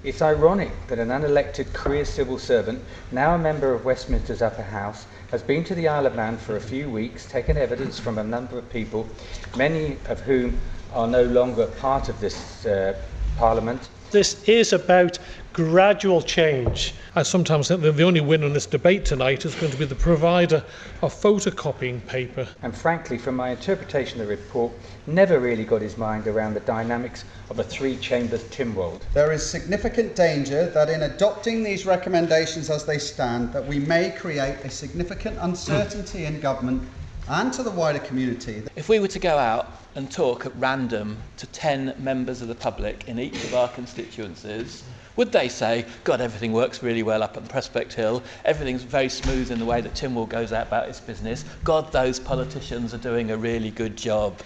[0.04, 5.06] It's ironic that an unelected career civil servant, now a member of Westminster's upper house,
[5.30, 8.24] has been to the Isle of Man for a few weeks, taken evidence from a
[8.24, 9.08] number of people,
[9.56, 10.58] many of whom
[10.94, 12.94] are no longer part of this uh,
[13.36, 13.88] Parliament.
[14.10, 15.18] This is about
[15.58, 16.94] gradual change.
[17.16, 19.86] I sometimes think that the only win in this debate tonight is going to be
[19.86, 20.62] the provider
[21.02, 22.46] of photocopying paper.
[22.62, 24.72] And frankly, from my interpretation of the report,
[25.08, 29.02] never really got his mind around the dynamics of a three-chambered Tynwald.
[29.14, 34.10] There is significant danger that in adopting these recommendations as they stand, that we may
[34.10, 36.88] create a significant uncertainty in government
[37.26, 38.62] and to the wider community.
[38.76, 42.54] If we were to go out and talk at random to 10 members of the
[42.54, 44.84] public in each of our constituencies,
[45.18, 49.50] would they say, God, everything works really well up at Prospect Hill, everything's very smooth
[49.50, 52.98] in the way that Tim Tynwald goes out about his business, God, those politicians are
[52.98, 54.38] doing a really good job.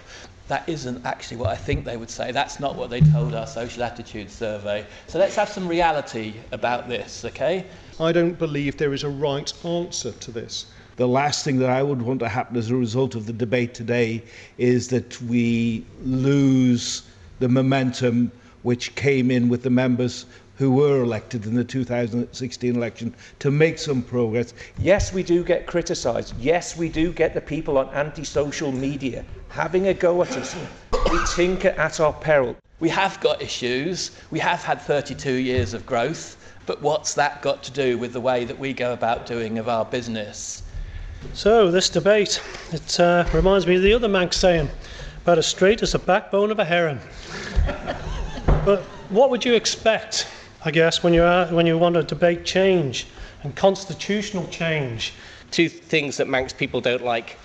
[0.47, 2.31] That isn't actually what I think they would say.
[2.31, 4.83] That's not what they told our social attitude survey.
[5.07, 7.67] So let's have some reality about this, okay?
[7.99, 10.65] I don't believe there is a right answer to this.
[10.95, 13.75] The last thing that I would want to happen as a result of the debate
[13.75, 14.23] today
[14.57, 17.03] is that we lose
[17.37, 18.31] the momentum
[18.63, 20.25] which came in with the members
[20.57, 24.53] who were elected in the 2016 election to make some progress.
[24.77, 26.33] Yes, we do get criticised.
[26.39, 30.55] Yes, we do get the people on anti-social media having a go at us.
[31.11, 32.55] We tinker at our peril.
[32.79, 34.11] We have got issues.
[34.31, 36.37] We have had 32 years of growth.
[36.65, 39.67] But what's that got to do with the way that we go about doing of
[39.67, 40.63] our business?
[41.33, 44.69] So, this debate, it uh, reminds me of the other Manx saying,
[45.23, 46.99] about as straight as the backbone of a heron.
[48.65, 50.27] but what would you expect,
[50.65, 53.07] I guess, when you, are, when you want to debate change
[53.43, 55.13] and constitutional change?
[55.51, 57.37] Two things that Manx people don't like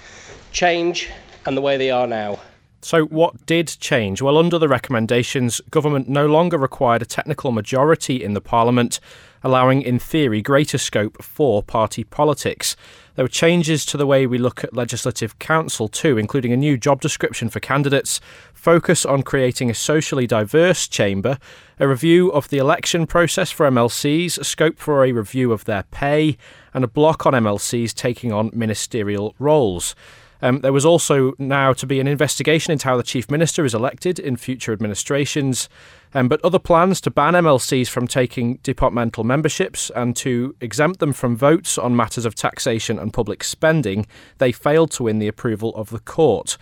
[0.53, 1.11] change
[1.45, 2.39] and the way they are now.
[2.81, 4.23] So, what did change?
[4.23, 9.01] Well, under the recommendations, government no longer required a technical majority in the Parliament,
[9.43, 12.77] allowing, in theory, greater scope for party politics.
[13.15, 16.77] There were changes to the way we look at Legislative Council too, including a new
[16.77, 18.21] job description for candidates,
[18.55, 21.39] focus on creating a socially diverse chamber,
[21.81, 26.37] a review of the election process for MLCs, scope for a review of their pay,
[26.73, 29.95] and a block on MLCs taking on ministerial roles.
[30.41, 33.75] Um, there was also now to be an investigation into how the Chief Minister is
[33.75, 35.69] elected in future administrations,
[36.15, 41.13] um, but other plans to ban MLCs from taking departmental memberships and to exempt them
[41.13, 44.07] from votes on matters of taxation and public spending,
[44.39, 46.57] they failed to win the approval of the court.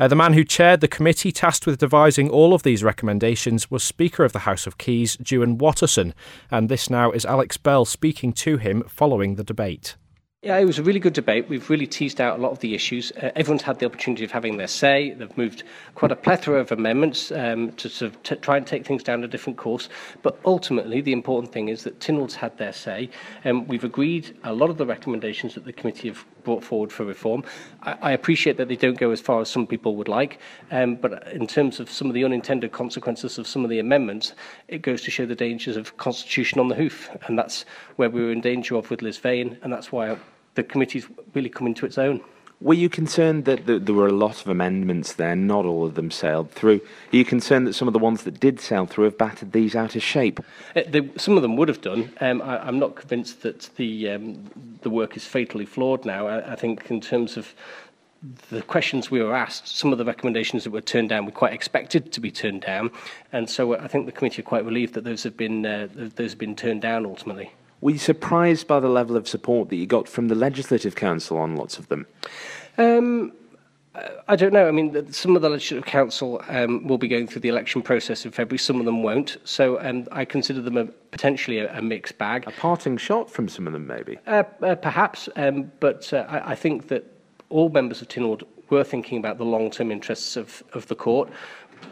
[0.00, 3.82] Uh, the man who chaired the committee tasked with devising all of these recommendations was
[3.82, 6.14] Speaker of the House of Keys, Juan Watterson,
[6.50, 9.96] and this now is Alex Bell speaking to him following the debate.
[10.40, 11.48] Yeah, it was a really good debate.
[11.48, 13.10] We've really teased out a lot of the issues.
[13.10, 15.10] Uh, everyone's had the opportunity of having their say.
[15.10, 15.64] They've moved
[15.96, 19.26] quite a plethora of amendments um, to sort of try and take things down a
[19.26, 19.88] different course.
[20.22, 23.10] But ultimately, the important thing is that Tynwald's had their say.
[23.44, 27.04] Um, we've agreed a lot of the recommendations that the committee have brought forward for
[27.04, 27.44] reform.
[27.82, 30.96] I, I appreciate that they don't go as far as some people would like, um,
[30.96, 34.32] but in terms of some of the unintended consequences of some of the amendments,
[34.66, 37.10] it goes to show the dangers of constitution on the hoof.
[37.26, 40.16] And that's where we were in danger of with Lisvane, and that's why
[40.54, 42.22] the committee's really come into its own.
[42.60, 46.10] Were you concerned that there were a lot of amendments there, not all of them
[46.10, 46.80] sailed through?
[47.12, 49.76] Are you concerned that some of the ones that did sail through have battered these
[49.76, 50.40] out of shape?
[50.74, 52.12] Uh, they, some of them would have done.
[52.20, 54.50] Um, I, I'm not convinced that the um,
[54.82, 56.26] the work is fatally flawed now.
[56.26, 57.54] I, I think in terms of
[58.50, 61.52] the questions we were asked, some of the recommendations that were turned down were quite
[61.52, 62.90] expected to be turned down,
[63.32, 66.32] and so I think the committee are quite relieved that those have been uh, those
[66.32, 67.52] have been turned down ultimately.
[67.80, 71.38] Were you surprised by the level of support that you got from the Legislative Council
[71.38, 72.06] on lots of them?
[72.76, 73.32] Um,
[74.26, 74.68] I don't know.
[74.68, 78.24] I mean, some of the Legislative Council um, will be going through the election process
[78.24, 78.58] in February.
[78.58, 79.36] Some of them won't.
[79.44, 82.46] So um, I consider them a, potentially a, a mixed bag.
[82.46, 84.18] A parting shot from some of them, maybe?
[84.26, 85.28] Uh, uh, perhaps.
[85.36, 87.04] Um, but uh, I, I think that
[87.48, 91.30] all members of Tynwald were thinking about the long-term interests of, of the court.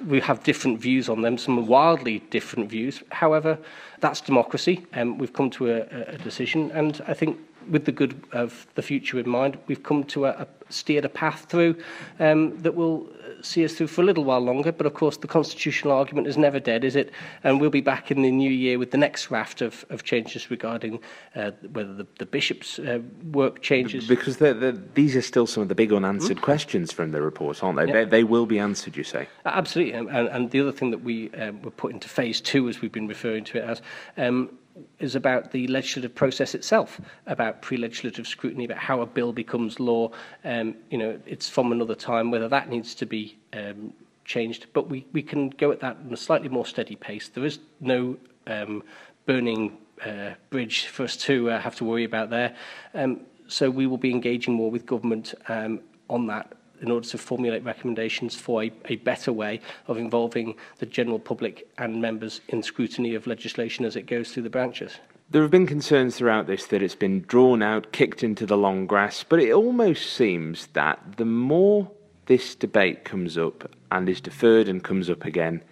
[0.06, 3.02] We have different views on them, some wildly different views.
[3.10, 3.58] However,
[4.00, 6.70] that's democracy, um, we've come to a, a decision.
[6.72, 7.38] And I think
[7.70, 11.08] with the good of the future in mind, we've come to a, a steered a
[11.08, 11.76] path through
[12.18, 13.08] um, that will
[13.42, 14.72] see us through for a little while longer.
[14.72, 17.12] But of course, the constitutional argument is never dead, is it?
[17.44, 20.50] And we'll be back in the new year with the next raft of, of changes
[20.50, 21.00] regarding
[21.34, 23.00] uh, whether the, the bishop's uh,
[23.32, 24.08] work changes.
[24.08, 26.42] Because they're, they're, these are still some of the big unanswered mm.
[26.42, 27.86] questions from the report, aren't they?
[27.86, 28.04] Yeah.
[28.04, 28.04] they?
[28.04, 29.28] They will be answered, you say?
[29.44, 29.92] Absolutely.
[29.94, 32.92] And, and the other thing that we um, were put into phase two, as we've
[32.92, 33.82] been referring to it as,
[34.16, 34.50] um,
[34.98, 40.10] is about the legislative process itself, about pre-legislative scrutiny, about how a bill becomes law.
[40.44, 43.92] Um, you know, it's from another time, whether that needs to be um,
[44.24, 44.66] changed.
[44.72, 47.28] But we, we can go at that in a slightly more steady pace.
[47.28, 48.82] There is no um,
[49.24, 52.54] burning uh, bridge for us to uh, have to worry about there.
[52.94, 57.18] Um, so we will be engaging more with government um, on that in order to
[57.18, 62.62] formulate recommendations for a, a better way of involving the general public and members in
[62.62, 64.98] scrutiny of legislation as it goes through the branches.
[65.28, 68.86] There have been concerns throughout this that it's been drawn out, kicked into the long
[68.86, 71.90] grass, but it almost seems that the more
[72.26, 75.62] this debate comes up and is deferred and comes up again,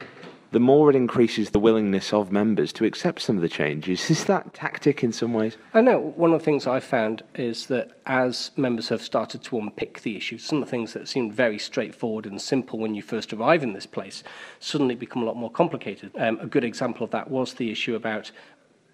[0.54, 4.08] the more it increases the willingness of members to accept some of the changes.
[4.08, 5.56] Is that tactic in some ways?
[5.74, 9.58] I know one of the things I've found is that as members have started to
[9.58, 13.02] unpick the issues, some of the things that seemed very straightforward and simple when you
[13.02, 14.22] first arrive in this place
[14.60, 16.12] suddenly become a lot more complicated.
[16.16, 18.30] Um, a good example of that was the issue about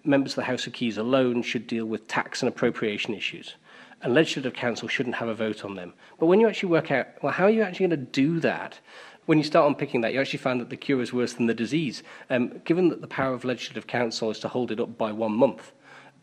[0.03, 3.53] members of the House of Keys alone should deal with tax and appropriation issues.
[4.01, 5.93] And Legislative Council shouldn't have a vote on them.
[6.19, 8.79] But when you actually work out, well, how are you actually going to do that?
[9.25, 11.53] When you start unpicking that, you actually find that the cure is worse than the
[11.53, 12.03] disease.
[12.29, 15.33] Um, given that the power of legislative council is to hold it up by one
[15.33, 15.71] month,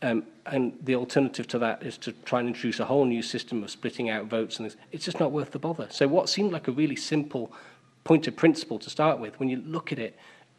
[0.01, 3.63] um, and the alternative to that is to try and introduce a whole new system
[3.63, 5.87] of splitting out votes, and it's just not worth the bother.
[5.89, 7.51] So what seemed like a really simple
[8.03, 10.17] point of principle to start with, when you look at it,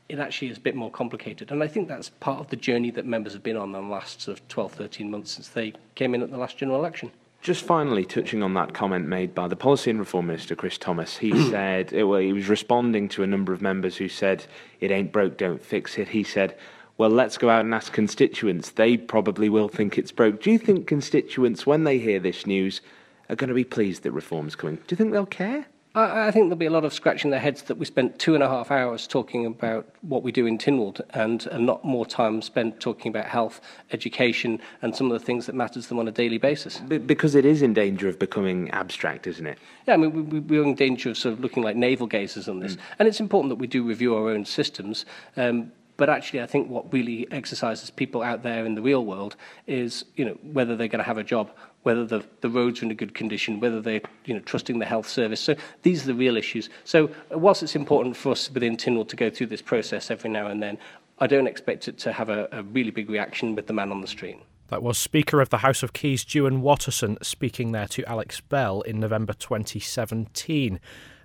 [0.09, 1.53] it actually is a bit more complicated.
[1.53, 4.23] And I think that's part of the journey that members have been on the last
[4.23, 7.13] sort of 12, 13 months since they came in at the last general election.
[7.43, 11.17] Just finally, touching on that comment made by the Policy and Reform Minister, Chris Thomas,
[11.17, 14.45] he said, well, he was responding to a number of members who said,
[14.81, 16.09] it ain't broke, don't fix it.
[16.09, 16.57] He said,
[16.99, 18.71] well, let's go out and ask constituents.
[18.71, 20.43] They probably will think it's broke.
[20.43, 22.83] Do you think constituents, when they hear this news,
[23.31, 24.77] are going to be pleased that reform's coming?
[24.77, 25.65] Do you think they'll care?
[25.95, 28.35] I, I think there'll be a lot of scratching their heads that we spent two
[28.35, 32.07] and a half hours talking about what we do in Tynwald and a lot more
[32.07, 33.61] time spent talking about health,
[33.93, 36.79] education, and some of the things that matters to them on a daily basis.
[36.79, 39.59] Because it is in danger of becoming abstract, isn't it?
[39.87, 42.61] Yeah, I mean, we, we're in danger of sort of looking like navel gazers on
[42.61, 42.77] this.
[42.77, 42.81] Mm.
[43.01, 45.05] And it's important that we do review our own systems.
[45.37, 49.37] Um, but actually, I think what really exercises people out there in the real world
[49.67, 51.51] is, you know, whether they're going to have a job
[51.83, 54.85] whether the, the roads are in a good condition, whether they're you know, trusting the
[54.85, 55.41] health service.
[55.41, 56.69] So these are the real issues.
[56.85, 60.49] So whilst it's important for us within Tynwald to go through this process every now
[60.49, 60.79] and then,
[61.19, 64.01] I don't expect it to have a, a really big reaction with the man on
[64.01, 64.39] the street.
[64.69, 68.83] That was Speaker of the House of Keys, Juan Watterson, speaking there to Alex Bell
[68.83, 70.79] in November 2017.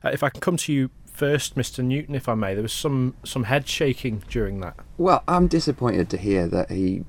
[0.03, 1.83] Uh, if I can come to you first, Mr.
[1.83, 4.75] Newton, if I may, there was some, some head shaking during that.
[4.97, 7.03] Well, I'm disappointed to hear that he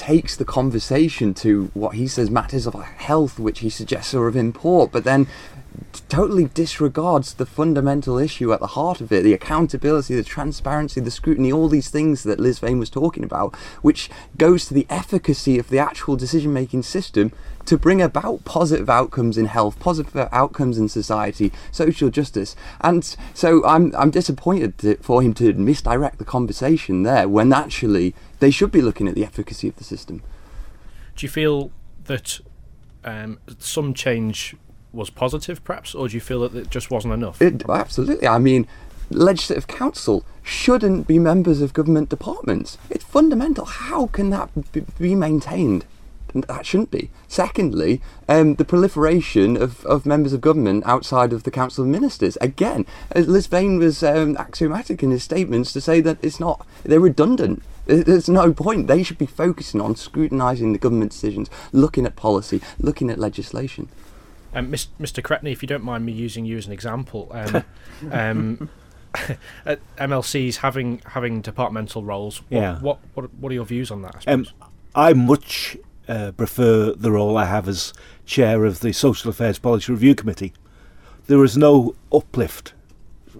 [0.00, 4.34] takes the conversation to what he says matters of health, which he suggests are of
[4.34, 5.26] import, but then
[6.08, 11.10] totally disregards the fundamental issue at the heart of it the accountability, the transparency, the
[11.10, 14.08] scrutiny, all these things that Lisvane was talking about, which
[14.38, 17.30] goes to the efficacy of the actual decision making system
[17.70, 22.56] to bring about positive outcomes in health, positive outcomes in society, social justice.
[22.80, 28.12] And so I'm, I'm disappointed to, for him to misdirect the conversation there when actually
[28.40, 30.20] they should be looking at the efficacy of the system.
[31.14, 31.70] Do you feel
[32.06, 32.40] that
[33.04, 34.56] um, some change
[34.92, 37.40] was positive, perhaps, or do you feel that it just wasn't enough?
[37.40, 38.26] It, absolutely.
[38.26, 38.66] I mean,
[39.10, 42.78] legislative council shouldn't be members of government departments.
[42.90, 43.64] It's fundamental.
[43.64, 44.50] How can that
[44.98, 45.84] be maintained?
[46.34, 47.10] That shouldn't be.
[47.28, 52.36] Secondly, um, the proliferation of, of members of government outside of the Council of Ministers.
[52.40, 57.62] Again, Lisvane was um, axiomatic in his statements to say that it's not, they're redundant.
[57.86, 58.86] There's no point.
[58.86, 63.88] They should be focusing on scrutinising the government decisions, looking at policy, looking at legislation.
[64.54, 65.22] Um, Mr.
[65.22, 67.64] Cretney, if you don't mind me using you as an example, um,
[68.12, 68.68] um,
[69.98, 72.42] MLCs having having departmental roles.
[72.42, 72.78] What, yeah.
[72.80, 74.24] What, what what are your views on that?
[74.26, 74.46] I, um,
[74.94, 75.76] I much
[76.10, 77.92] uh, prefer the role I have as
[78.26, 80.52] chair of the Social Affairs Policy Review Committee.
[81.28, 82.74] There is no uplift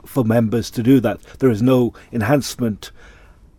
[0.07, 1.21] for members to do that.
[1.41, 2.93] There is no enhancement.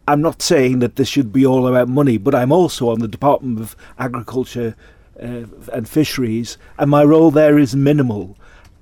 [0.08, 3.08] I'm not saying that this should be all about money, but I'm also on the
[3.08, 4.78] Department of Agriculture
[5.22, 5.44] uh,
[5.74, 8.38] and Fisheries, and my role there is minimal.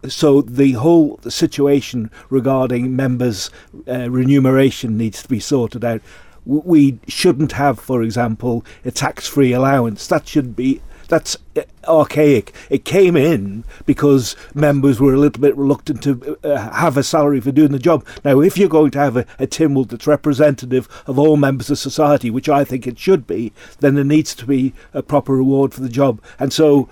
[0.07, 3.49] So the whole situation regarding members'
[3.87, 6.01] uh, remuneration needs to be sorted out
[6.49, 10.07] we shouldn't have, for example, a tax-free allowance.
[10.07, 12.53] That should be that's uh, archaic.
[12.69, 17.41] It came in because members were a little bit reluctant to uh, have a salary
[17.41, 18.05] for doing the job.
[18.23, 19.47] Now, if you're going to have a, a
[19.89, 24.03] that's representative of all members of society, which I think it should be, then there
[24.03, 26.21] needs to be a proper reward for the job.
[26.37, 26.87] And so,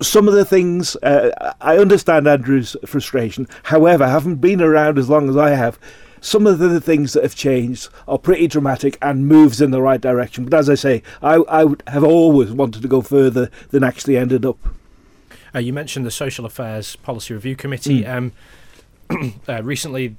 [0.00, 3.48] some of the things uh, I understand Andrew's frustration.
[3.64, 5.78] However, having been around as long as I have,
[6.22, 10.00] some of the things that have changed are pretty dramatic and moves in the right
[10.00, 10.44] direction.
[10.44, 14.46] But as I say, I, I have always wanted to go further than actually ended
[14.46, 14.56] up.
[15.54, 18.04] Uh, you mentioned the Social Affairs Policy Review Committee.
[18.04, 18.32] Mm.
[19.10, 20.16] Um, uh, recently,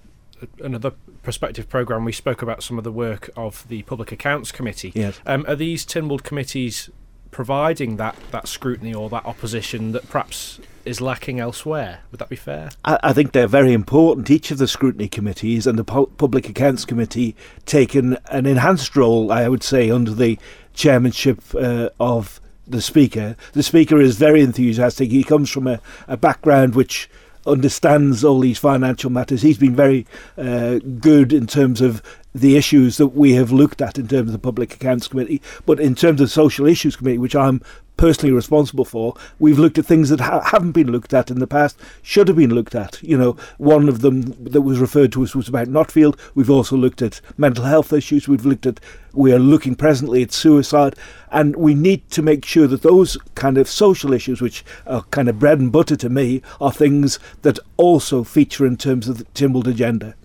[0.60, 0.92] another
[1.24, 4.92] prospective programme, we spoke about some of the work of the Public Accounts Committee.
[4.94, 5.20] Yes.
[5.26, 6.90] Um, are these Tynwald committees
[7.32, 12.02] providing that, that scrutiny or that opposition that perhaps is lacking elsewhere?
[12.12, 12.70] Would that be fair?
[12.86, 14.30] I, I think they're very important.
[14.30, 19.32] Each of the scrutiny committees and the Pu- Public Accounts Committee taken an enhanced role,
[19.32, 20.38] I would say, under the
[20.74, 23.36] chairmanship uh, of the Speaker.
[23.54, 25.12] The Speaker is very enthusiastic.
[25.12, 27.10] He comes from a, a background which
[27.46, 29.42] understands all these financial matters.
[29.42, 30.08] He's been very
[30.38, 32.02] uh, good in terms of
[32.34, 35.42] the issues that we have looked at in terms of the Public Accounts Committee.
[35.66, 37.62] But in terms of the Social Issues Committee, which I'm
[37.96, 41.48] personally responsible for, we've looked at things that ha- haven't been looked at in the
[41.48, 43.02] past, should have been looked at.
[43.04, 46.20] You know, one of them that was referred to us was about Notfield.
[46.34, 48.28] We've also looked at mental health issues.
[48.28, 48.80] We've looked at,
[49.14, 50.96] we are looking presently at suicide.
[51.32, 55.30] And we need to make sure that those kind of social issues, which are kind
[55.30, 59.26] of bread and butter to me, are things that also feature in terms of the
[59.26, 60.16] Tynwald agenda.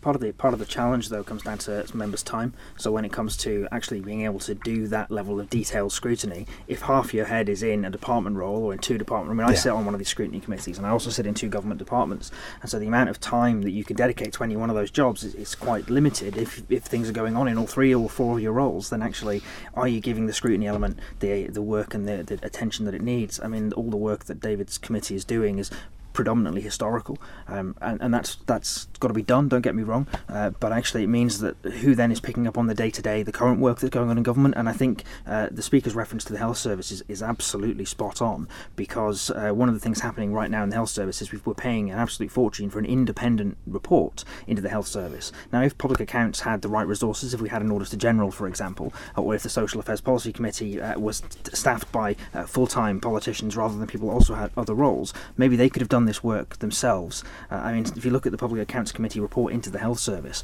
[0.00, 2.54] Part of the part of the challenge though comes down to members' time.
[2.76, 6.46] So when it comes to actually being able to do that level of detailed scrutiny,
[6.66, 9.48] if half your head is in a department role or in two department, I mean,
[9.48, 9.58] I Yeah.
[9.58, 12.30] sit on one of these scrutiny committees, and I also sit in two government departments,
[12.62, 14.90] and so the amount of time that you can dedicate to any one of those
[14.90, 16.36] jobs is, is quite limited.
[16.36, 19.02] If if things are going on in all three or four of your roles, then
[19.02, 19.42] actually,
[19.74, 23.02] are you giving the scrutiny element the the work and the, the attention that it
[23.02, 23.40] needs?
[23.40, 25.70] I mean, all the work that David's committee is doing is
[26.18, 27.16] predominantly historical,
[27.46, 29.48] um, and, and that's that's got to be done.
[29.48, 32.58] Don't get me wrong, uh, but actually it means that who then is picking up
[32.58, 34.72] on the day to day, the current work that's going on in government, and I
[34.72, 39.30] think uh, the speaker's reference to the health service is, is absolutely spot on because
[39.30, 41.88] uh, one of the things happening right now in the health service is we're paying
[41.88, 45.30] an absolute fortune for an independent report into the health service.
[45.52, 48.48] Now, if public accounts had the right resources, if we had an auditor general, for
[48.48, 53.56] example, or if the social affairs policy committee uh, was staffed by uh, full-time politicians
[53.56, 57.22] rather than people also had other roles, maybe they could have done this work themselves.
[57.50, 60.00] Uh, I mean, if you look at the Public Accounts Committee report into the Health
[60.00, 60.42] Service,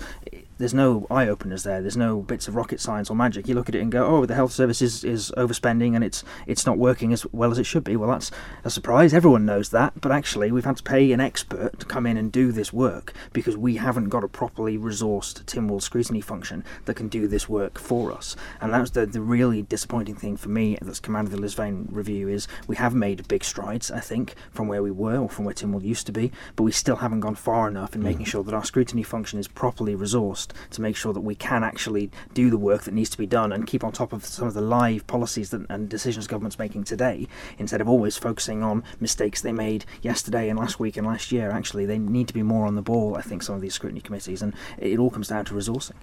[0.58, 1.80] there's no eye openers there.
[1.80, 3.48] There's no bits of rocket science or magic.
[3.48, 6.22] You look at it and go, "Oh, the Health Service is, is overspending and it's
[6.46, 8.30] it's not working as well as it should be." Well, that's
[8.62, 9.12] a surprise.
[9.12, 12.30] Everyone knows that, but actually, we've had to pay an expert to come in and
[12.30, 17.08] do this work because we haven't got a properly resourced Tynwald scrutiny function that can
[17.08, 18.36] do this work for us.
[18.60, 21.86] And that's the the really disappointing thing for me that's come out of the Lisvane
[21.90, 25.44] review is we have made big strides, I think, from where we were or from
[25.44, 28.06] where Tynwald used to be, but we still haven't gone far enough in hmm.
[28.06, 31.62] making sure that our scrutiny function is properly resourced to make sure that we can
[31.64, 34.48] actually do the work that needs to be done and keep on top of some
[34.48, 37.26] of the live policies that, and decisions government's making today
[37.58, 41.50] instead of always focusing on mistakes they made yesterday and last week and last year.
[41.50, 44.00] Actually, they need to be more on the ball, I think, some of these scrutiny
[44.00, 45.94] committees, and it, it all comes down to resourcing.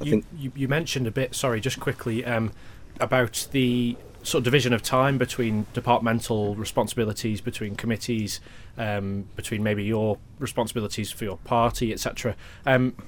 [0.00, 2.52] You, you, you mentioned a bit, sorry, just quickly, um,
[2.98, 8.40] about the sort of division of time between departmental responsibilities, between committees,
[8.78, 12.34] um, between maybe your responsibilities for your party, etc.
[12.66, 13.02] Um, s-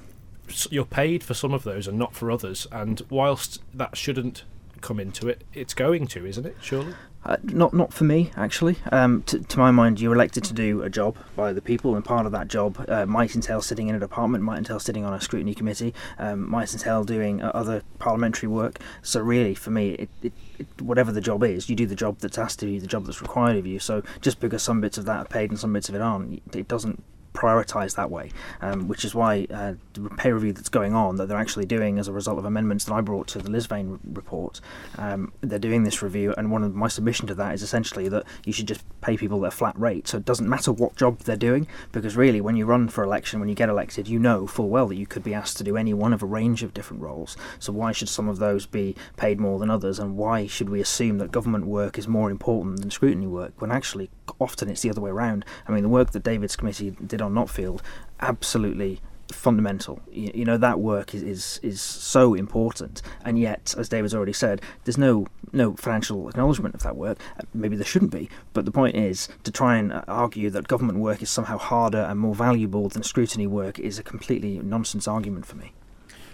[0.69, 4.43] you're paid for some of those and not for others, and whilst that shouldn't
[4.81, 6.55] come into it, it's going to, isn't it?
[6.61, 6.93] Surely.
[7.25, 8.77] Uh, not not for me actually.
[8.91, 12.05] Um, to, to my mind, you're elected to do a job by the people, and
[12.05, 15.11] part of that job uh, might entail sitting in a department, might entail sitting on
[15.11, 18.77] a scrutiny committee, um, might entail doing uh, other parliamentary work.
[19.01, 22.19] So really, for me, it, it, it, whatever the job is, you do the job
[22.19, 23.79] that's asked of you, the job that's required of you.
[23.79, 26.43] So just because some bits of that are paid and some bits of it aren't,
[26.55, 27.03] it doesn't
[27.35, 28.31] prioritise that way,
[28.61, 31.99] um, which is why uh, the pay review that's going on that they're actually doing
[31.99, 34.61] as a result of amendments that I brought to the Lisvane report.
[34.97, 38.23] Um, they're doing this review, and one of my submission to that is essentially that
[38.45, 41.35] you should just pay people their flat rate, so it doesn't matter what job they're
[41.35, 44.69] doing, because really, when you run for election, when you get elected, you know full
[44.69, 47.01] well that you could be asked to do any one of a range of different
[47.01, 47.37] roles.
[47.59, 50.81] So why should some of those be paid more than others, and why should we
[50.81, 54.09] assume that government work is more important than scrutiny work when actually
[54.39, 55.45] often it's the other way around?
[55.67, 57.81] I mean, the work that David's committee did on Notfield,
[58.19, 59.01] absolutely
[59.31, 60.01] fundamental.
[60.11, 64.33] You, you know that work is, is is so important, and yet, as David's already
[64.33, 67.19] said, there's no no financial acknowledgement of that work.
[67.39, 70.67] Uh, Maybe there shouldn't be, but the point is to try and uh, argue that
[70.67, 75.07] government work is somehow harder and more valuable than scrutiny work is a completely nonsense
[75.07, 75.73] argument for me.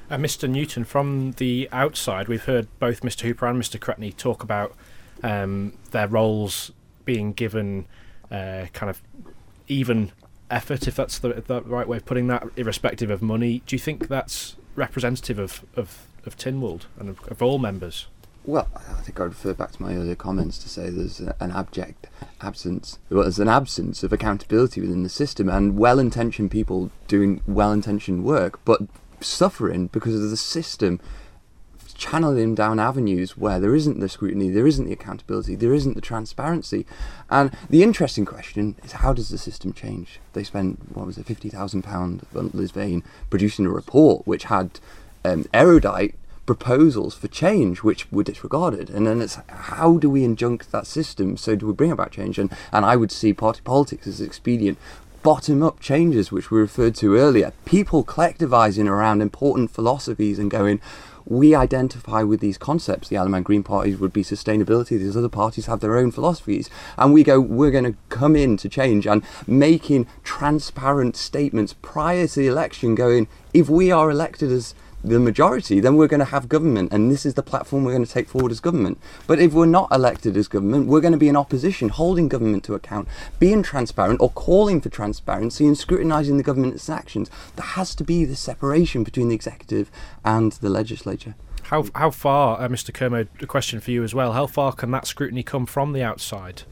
[0.09, 0.49] Uh, Mr.
[0.49, 3.21] Newton, from the outside, we've heard both Mr.
[3.21, 3.79] Hooper and Mr.
[3.79, 4.75] Cretney talk about
[5.23, 6.71] um, their roles
[7.05, 7.85] being given
[8.29, 9.01] uh, kind of
[9.67, 10.11] even
[10.49, 13.61] effort, if that's the, the right way of putting that, irrespective of money.
[13.65, 18.07] Do you think that's representative of, of, of Tynwald and of, of all members?
[18.43, 22.07] Well, I think I refer back to my earlier comments to say there's an abject
[22.41, 28.23] absence, well, there's an absence of accountability within the system and well-intentioned people doing well-intentioned
[28.23, 28.81] work, but
[29.19, 30.99] suffering because of the system
[32.01, 35.93] channel him down avenues where there isn't the scrutiny, there isn't the accountability, there isn't
[35.93, 36.85] the transparency.
[37.29, 40.19] And the interesting question is how does the system change?
[40.33, 44.79] They spent, what was it, £50,000 on Lisvane producing a report which had
[45.23, 46.15] um, erudite
[46.47, 51.37] proposals for change which were disregarded and then it's how do we injunct that system
[51.37, 54.77] so do we bring about change and, and i would see party politics as expedient
[55.21, 60.81] bottom up changes which we referred to earlier people collectivizing around important philosophies and going
[61.26, 63.09] we identify with these concepts.
[63.09, 64.99] The of Green parties would be sustainability.
[64.99, 66.69] These other parties have their own philosophies.
[66.97, 72.28] And we go, we're going to come in to change and making transparent statements prior
[72.28, 76.25] to the election going, if we are elected as the majority, then we're going to
[76.25, 78.99] have government, and this is the platform we're going to take forward as government.
[79.27, 82.63] But if we're not elected as government, we're going to be in opposition, holding government
[82.65, 83.07] to account,
[83.39, 87.29] being transparent or calling for transparency and scrutinising the government's actions.
[87.55, 89.89] There has to be the separation between the executive
[90.23, 91.35] and the legislature.
[91.63, 92.93] How how far, uh, Mr.
[92.93, 94.33] Kermode, a question for you as well.
[94.33, 96.63] How far can that scrutiny come from the outside?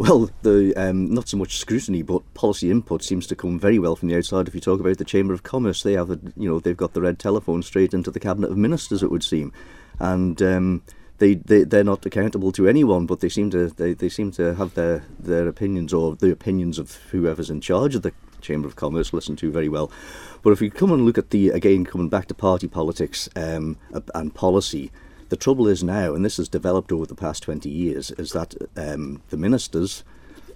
[0.00, 3.96] Well, the um, not so much scrutiny, but policy input seems to come very well
[3.96, 4.48] from the outside.
[4.48, 6.94] If you talk about the Chamber of Commerce, they have, a, you know, they've got
[6.94, 9.02] the red telephone straight into the cabinet of ministers.
[9.02, 9.52] It would seem,
[9.98, 10.82] and um,
[11.18, 14.54] they they they're not accountable to anyone, but they seem to they, they seem to
[14.54, 18.76] have their their opinions or the opinions of whoever's in charge of the Chamber of
[18.76, 19.92] Commerce listened to very well.
[20.40, 23.76] But if you come and look at the again coming back to party politics um,
[24.14, 24.90] and policy.
[25.30, 28.52] The trouble is now, and this has developed over the past 20 years, is that
[28.76, 30.02] um, the ministers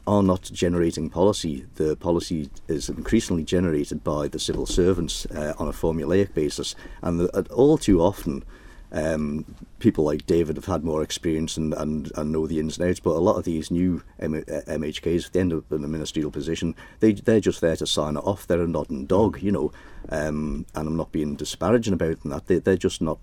[0.05, 1.65] are not generating policy.
[1.77, 7.21] The policy is increasingly generated by the civil servants uh, on a formulaic basis, and
[7.21, 8.43] the, all too often,
[8.91, 9.45] um,
[9.79, 13.01] people like David have had more experience and, and, and know the ins and outs.
[13.01, 15.89] But a lot of these new M- uh, MHKs, if they end up in a
[15.89, 18.47] ministerial position, they they're just there to sign it off.
[18.47, 19.73] They're a nodding dog, you know.
[20.11, 22.23] Um, and I'm not being disparaging about.
[22.25, 23.19] That they, they're just not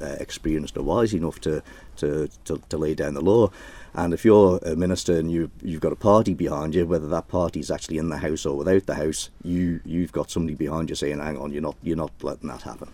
[0.00, 1.62] uh, experienced or wise enough to,
[1.96, 3.50] to, to, to lay down the law.
[3.94, 7.28] And if you're a minister and you you've got a party behind you, whether that
[7.28, 10.90] party is actually in the house or without the house, you you've got somebody behind
[10.90, 12.90] you saying, "Hang on, you're not you're not letting that happen,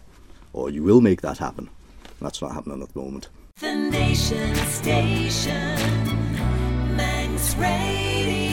[0.54, 1.68] or you will make that happen."
[2.20, 3.28] That's not happening at the moment.
[3.60, 5.76] The Nation Station,
[6.96, 8.45] Manx Radio.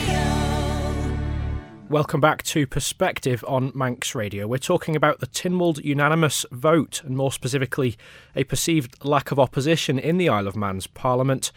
[1.90, 4.48] Welcome back to Perspective on Manx Radio.
[4.48, 7.96] We're talking about the Tynwald unanimous vote, and more specifically,
[8.34, 11.52] a perceived lack of opposition in the Isle of Man's Parliament.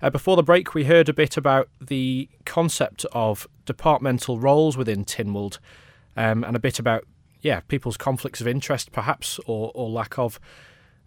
[0.00, 5.04] Uh, before the break, we heard a bit about the concept of departmental roles within
[5.04, 5.58] Tynwald,
[6.16, 7.04] um, and a bit about
[7.40, 10.38] yeah people's conflicts of interest, perhaps or, or lack of.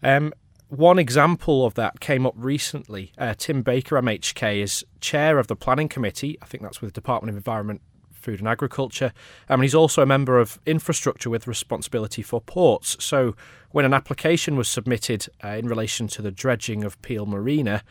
[0.04, 0.34] Um,
[0.68, 3.14] one example of that came up recently.
[3.18, 6.38] Uh, Tim Baker, MHK, is chair of the planning committee.
[6.42, 7.82] I think that's with the Department of Environment,
[8.26, 9.14] Food and Agriculture.
[9.48, 12.98] Um, and he's also a member of infrastructure with responsibility for ports.
[13.00, 13.36] So
[13.72, 17.84] when an application was submitted uh, in relation to the dredging of Peel Marina,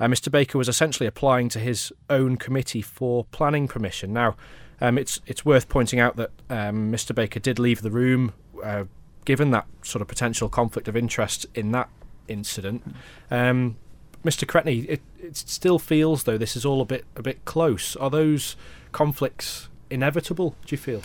[0.00, 0.30] uh, Mr.
[0.30, 4.12] Baker was essentially applying to his own committee for planning permission.
[4.12, 4.36] Now,
[4.80, 7.14] um, it's it's worth pointing out that um, Mr.
[7.14, 8.32] Baker did leave the room,
[8.62, 8.84] uh,
[9.24, 11.88] given that sort of potential conflict of interest in that
[12.26, 12.82] incident.
[13.30, 13.76] Um,
[14.24, 14.46] Mr.
[14.46, 17.94] Cretney, it, it still feels though this is all a bit a bit close.
[17.96, 18.56] Are those
[18.92, 20.56] conflicts inevitable?
[20.66, 21.02] Do you feel?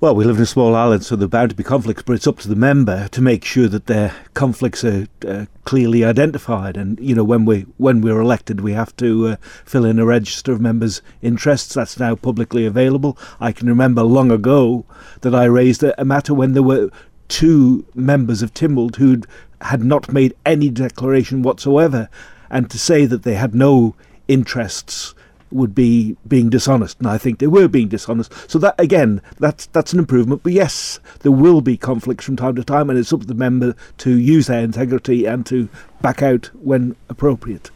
[0.00, 2.12] Well, we live in a small island, so there are bound to be conflicts, but
[2.12, 6.76] it's up to the member to make sure that their conflicts are uh, clearly identified.
[6.76, 10.06] And you know, when we when we're elected, we have to uh, fill in a
[10.06, 11.74] register of members' interests.
[11.74, 13.18] That's now publicly available.
[13.40, 14.86] I can remember long ago
[15.22, 16.90] that I raised a, a matter when there were
[17.26, 19.22] two members of Tynwald who
[19.62, 22.08] had not made any declaration whatsoever,
[22.50, 23.96] and to say that they had no
[24.28, 25.12] interests
[25.50, 28.32] would be being dishonest, and I think they were being dishonest.
[28.50, 30.42] So that again, that's that's an improvement.
[30.42, 33.34] But yes, there will be conflicts from time to time, and it's up to the
[33.34, 35.68] member to use their integrity and to
[36.00, 37.70] back out when appropriate.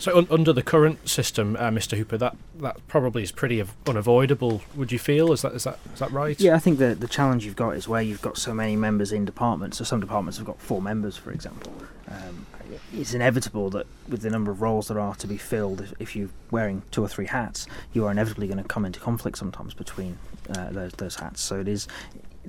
[0.00, 1.96] So un- under the current system, uh, Mr.
[1.98, 4.62] Hooper, that, that probably is pretty av- unavoidable.
[4.76, 5.32] Would you feel?
[5.32, 6.38] Is that is that is that right?
[6.40, 9.10] Yeah, I think the the challenge you've got is where you've got so many members
[9.10, 9.78] in departments.
[9.78, 11.72] So some departments have got four members, for example.
[12.08, 12.46] Um,
[12.92, 16.16] it's inevitable that with the number of roles there are to be filled, if, if
[16.16, 19.74] you're wearing two or three hats, you are inevitably going to come into conflict sometimes
[19.74, 20.18] between
[20.50, 21.42] uh, those those hats.
[21.42, 21.88] So it is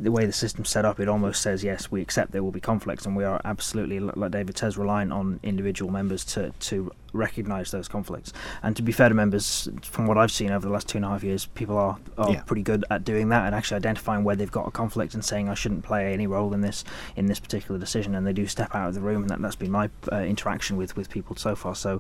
[0.02, 2.60] the way the system's set up, it almost says yes, we accept there will be
[2.62, 7.72] conflicts, and we are absolutely, like David says, reliant on individual members to to recognise
[7.72, 8.32] those conflicts.
[8.62, 11.06] And to be fair to members, from what I've seen over the last two and
[11.06, 12.42] a half years, people are, are Yeah.
[12.44, 15.50] pretty good at doing that and actually identifying where they've got a conflict and saying
[15.50, 16.84] I shouldn't play any role in this
[17.16, 19.56] in this particular decision, and they do step out of the room, and that, that's
[19.56, 21.76] been my uh, interaction with with people so far.
[21.76, 22.00] So,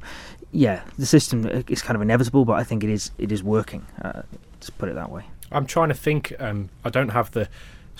[0.51, 3.43] yeah, the system uh, is kind of inevitable, but I think it is it is
[3.43, 3.85] working.
[4.01, 4.21] Uh,
[4.61, 5.23] to put it that way.
[5.53, 6.33] I'm trying to think.
[6.37, 7.47] Um, I don't have the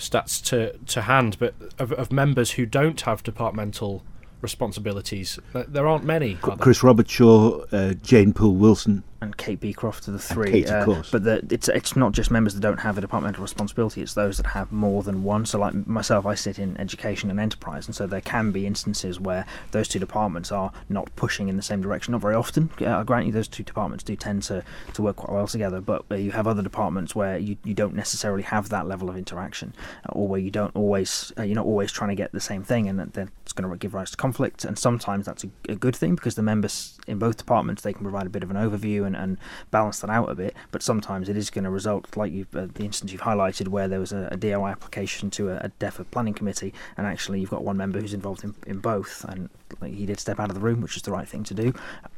[0.00, 4.02] stats to, to hand, but of, of members who don't have departmental
[4.40, 5.38] responsibilities?
[5.52, 6.38] There aren't many.
[6.42, 6.56] are?
[6.56, 10.50] Chris Robertshaw, uh, Jane Poole Wilson, and Kate Beecroft are the three.
[10.50, 11.10] Kate, of uh, course.
[11.10, 14.38] But the, it's it's not just members that don't have a departmental responsibility; it's those
[14.38, 15.44] that have more than one.
[15.44, 19.20] So, like myself, I sit in education and enterprise, and so there can be instances
[19.20, 22.12] where those two departments are not pushing in the same direction.
[22.12, 22.70] Not very often.
[22.80, 24.64] Uh, I grant you, those two departments do tend to,
[24.94, 25.80] to work quite well together.
[25.80, 29.16] But uh, you have other departments where you, you don't necessarily have that level of
[29.16, 29.74] interaction,
[30.08, 32.88] or where you don't always uh, you're not always trying to get the same thing,
[32.88, 34.64] and that, that's going to give rise to conflict.
[34.64, 38.02] And sometimes that's a, a good thing because the members in both departments they can
[38.02, 39.38] provide a bit of an overview and, and
[39.70, 40.54] balance that out a bit.
[40.70, 43.88] But sometimes it is going to result, like you uh, the instance you've highlighted, where
[43.88, 47.50] there was a, a DOI application to a, a DEFA planning committee, and actually you've
[47.50, 49.48] got one member who's involved in, in both, and
[49.80, 51.72] like, he did step out of the room, which is the right thing to do.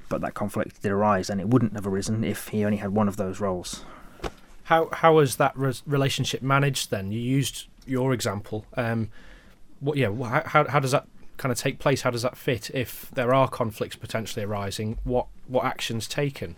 [0.08, 3.08] But that conflict did arise, and it wouldn't have arisen if he only had one
[3.08, 3.84] of those roles.
[4.64, 7.12] How how was that relationship managed then?
[7.12, 8.64] You used your example.
[8.76, 9.10] Um,
[9.80, 10.12] what yeah?
[10.46, 12.02] How- how does that kind of take place?
[12.02, 14.98] How does that fit if there are conflicts potentially arising?
[15.02, 16.56] What what actions taken?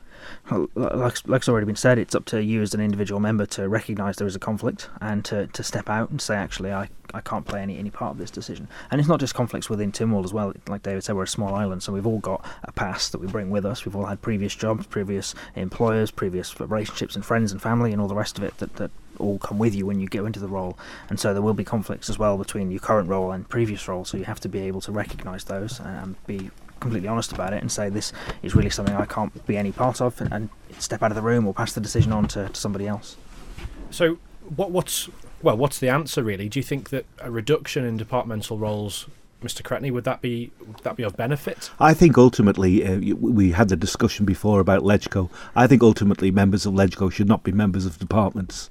[0.74, 4.16] Like, like's already been said, it's up to you as an individual member to recognise
[4.16, 7.46] there is a conflict and to, to step out and say, actually, I, I can't
[7.46, 8.68] play any, any part of this decision.
[8.90, 10.52] And it's not just conflicts within Tynwald as well.
[10.68, 13.26] Like David said, we're a small island, so we've all got a past that we
[13.26, 13.84] bring with us.
[13.84, 18.08] We've all had previous jobs, previous employers, previous relationships and friends and family and all
[18.08, 20.48] the rest of it that, that all come with you when you go into the
[20.48, 20.76] role.
[21.08, 24.04] And so there will be conflicts as well between your current role and previous role,
[24.04, 26.50] so you have to be able to recognise those and be
[26.80, 28.12] completely honest about it and say this
[28.42, 30.48] is really something I can't be any part of and, and
[30.78, 33.16] step out of the room or pass the decision on to, to somebody else.
[33.90, 34.18] So
[34.56, 35.08] what what's
[35.42, 36.48] well what's the answer really?
[36.48, 39.06] Do you think that a reduction in departmental roles,
[39.42, 39.62] Mr.
[39.62, 41.70] Cretney, would that be would that be of benefit?
[41.78, 45.30] I think ultimately, uh, we had the discussion before about LegCo.
[45.54, 48.70] I think ultimately members of LegCo should not be members of departments.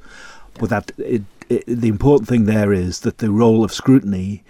[0.59, 4.43] But that it, it, the important thing there is that the role of scrutiny,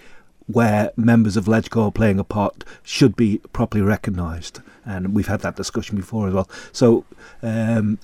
[0.46, 4.60] where members of LegCo are playing a part, should be properly recognised.
[4.84, 6.50] And we've had that discussion before as well.
[6.72, 7.04] So,
[7.42, 7.98] um,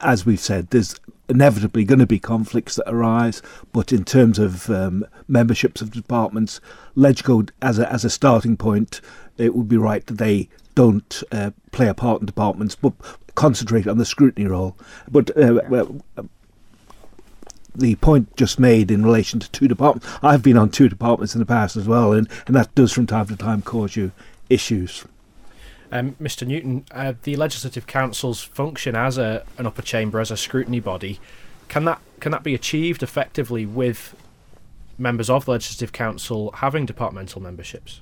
[0.00, 0.96] as we've said, there's
[1.28, 3.42] inevitably going to be conflicts that arise.
[3.72, 6.60] But in terms of um, memberships of departments,
[6.96, 9.00] LegCo as a as a starting point,
[9.36, 12.92] it would be right that they don't uh, play a part in departments, but
[13.34, 14.76] concentrate on the scrutiny role.
[15.10, 16.00] But uh, well,
[17.74, 21.40] the point just made in relation to two departments, I've been on two departments in
[21.40, 24.12] the past as well, and, and that does from time to time cause you
[24.48, 25.04] issues.
[25.90, 26.46] Um, Mr.
[26.46, 31.20] Newton, uh, the Legislative Council's function as a an upper chamber, as a scrutiny body,
[31.68, 34.14] can that can that be achieved effectively with
[34.98, 38.00] members of the Legislative Council having departmental memberships?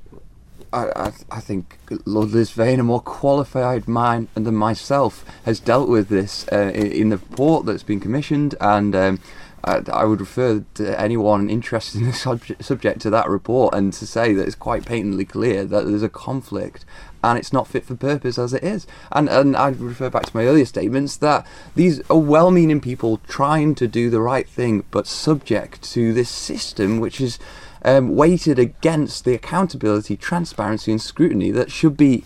[0.73, 6.09] I, I, I think Lord Lisvane, a more qualified mind than myself, has dealt with
[6.09, 9.21] this uh, in, in the report that's been commissioned, and um,
[9.65, 13.93] I, I would refer to anyone interested in the subject, subject to that report and
[13.93, 16.85] to say that it's quite patently clear that there's a conflict
[17.23, 18.87] and it's not fit for purpose as it is.
[19.13, 21.47] And and I refer back to my earlier statements that
[21.77, 26.99] these are well-meaning people trying to do the right thing, but subject to this system
[26.99, 27.39] which is
[27.85, 32.25] um, weighted against the accountability, transparency, and scrutiny that should be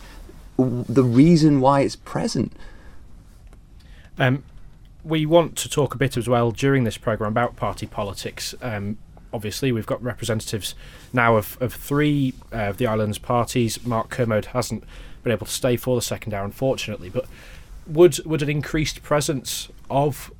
[0.59, 2.53] the reason why it's present.
[4.19, 4.43] Um,
[5.07, 8.55] we want to talk a bit as well during this programme about party politics.
[8.61, 8.99] Um,
[9.33, 10.75] obviously, we've got representatives
[11.13, 13.85] now of, of three uh, of the island's parties.
[13.87, 14.83] Mark Kermode hasn't
[15.23, 17.09] been able to stay for the second hour, unfortunately.
[17.09, 17.27] But
[17.87, 20.33] would would an increased presence of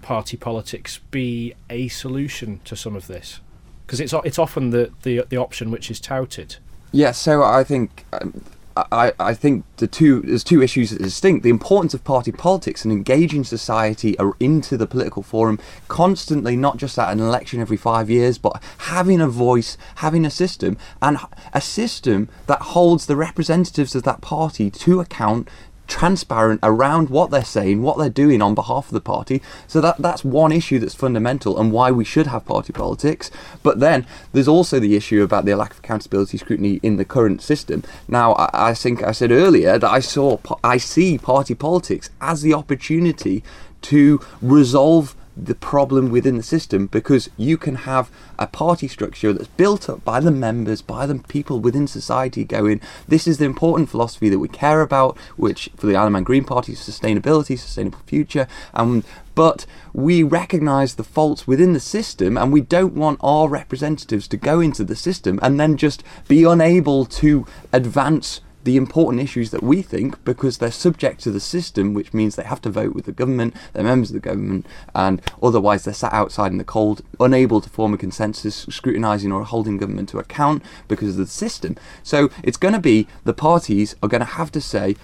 [0.00, 3.40] party politics be a solution to some of this?
[3.84, 6.56] Because it's it's often the, the the option which is touted.
[6.92, 8.44] Yeah, so I think um,
[8.76, 12.32] I, I think the two there's two issues that are distinct: the importance of party
[12.32, 17.76] politics and engaging society into the political forum constantly, not just at an election every
[17.76, 21.18] five years, but having a voice, having a system, and
[21.52, 25.48] a system that holds the representatives of that party to account
[25.86, 29.42] transparent around what they're saying, what they're doing on behalf of the party.
[29.66, 33.30] So that that's one issue that's fundamental and why we should have party politics.
[33.62, 37.42] But then there's also the issue about the lack of accountability scrutiny in the current
[37.42, 37.82] system.
[38.08, 42.42] Now I, I think I said earlier that I saw I see party politics as
[42.42, 43.42] the opportunity
[43.82, 49.48] to resolve the problem within the system because you can have a party structure that's
[49.48, 53.88] built up by the members, by the people within society going, this is the important
[53.88, 58.46] philosophy that we care about, which for the Isle Green Party is sustainability, sustainable future,
[58.72, 59.04] and
[59.34, 64.36] but we recognise the faults within the system and we don't want our representatives to
[64.36, 69.62] go into the system and then just be unable to advance the important issues that
[69.62, 73.04] we think because they're subject to the system, which means they have to vote with
[73.04, 77.02] the government, they're members of the government, and otherwise they're sat outside in the cold,
[77.20, 81.76] unable to form a consensus, scrutinising or holding government to account because of the system.
[82.02, 84.96] So it's going to be the parties are going to have to say,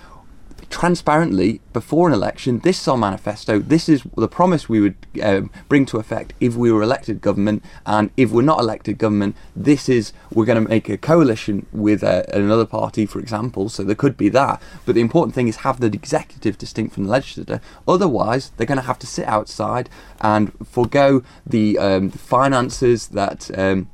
[0.70, 2.60] transparently before an election.
[2.60, 3.58] This is our manifesto.
[3.58, 7.64] This is the promise we would um, bring to effect if we were elected government.
[7.84, 12.02] And if we're not elected government, this is we're going to make a coalition with
[12.02, 13.68] uh, another party, for example.
[13.68, 14.62] So there could be that.
[14.86, 17.60] But the important thing is have the executive distinct from the legislature.
[17.86, 19.90] Otherwise, they're going to have to sit outside
[20.20, 23.50] and forego the um, finances that.
[23.58, 23.90] Um,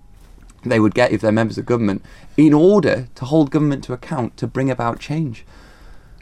[0.64, 2.02] they would get if they're members of government
[2.36, 5.44] in order to hold government to account to bring about change.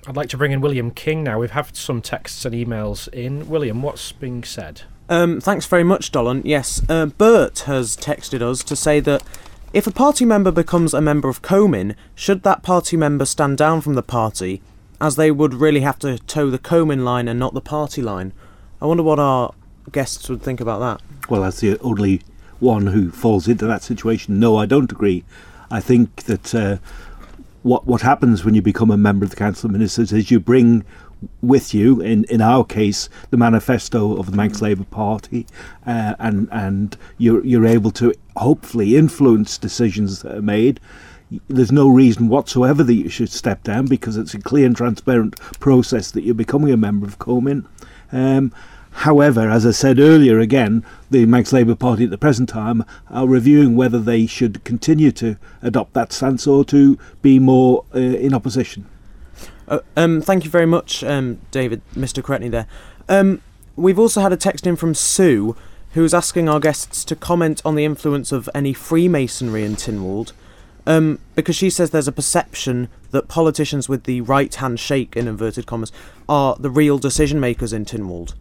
[0.06, 1.38] I'd like to bring in William King now.
[1.38, 3.48] We've had some texts and emails in.
[3.48, 4.82] William, what's being said?
[5.08, 6.42] Um, thanks very much, Dollin.
[6.44, 9.22] Yes, uh, Bert has texted us to say that
[9.72, 13.80] if a party member becomes a member of Comin, should that party member stand down
[13.80, 14.60] from the party,
[15.00, 18.32] as they would really have to toe the Comin line and not the party line?
[18.82, 19.54] I wonder what our
[19.90, 21.28] guests would think about that.
[21.30, 22.20] Well, as the only
[22.60, 25.24] one who falls into that situation, no, I don't agree.
[25.70, 26.76] I think that uh,
[27.64, 30.38] what what happens when you become a member of the Council of Ministers is you
[30.38, 30.84] bring
[31.40, 35.46] with you, in, in our case, the manifesto of the Manx Labour Party,
[35.86, 40.78] uh, and and you're you're able to hopefully influence decisions that are made.
[41.48, 45.40] There's no reason whatsoever that you should step down because it's a clear and transparent
[45.58, 47.66] process that you're becoming a member of Comin.
[48.12, 48.52] Um,
[48.98, 53.26] However, as I said earlier, again, the Manx Labour Party at the present time are
[53.26, 58.32] reviewing whether they should continue to adopt that stance or to be more uh, in
[58.32, 58.86] opposition.
[59.66, 62.22] Uh, um, thank you very much, um, David, Mr.
[62.22, 62.66] Cretney there.
[63.08, 63.42] Um,
[63.76, 65.56] we've also had a text in from Sue,
[65.92, 70.32] who is asking our guests to comment on the influence of any Freemasonry in Tynwald,
[70.86, 75.26] um, because she says there's a perception that politicians with the right hand shake, in
[75.26, 75.90] inverted commas,
[76.28, 78.34] are the real decision makers in Tynwald.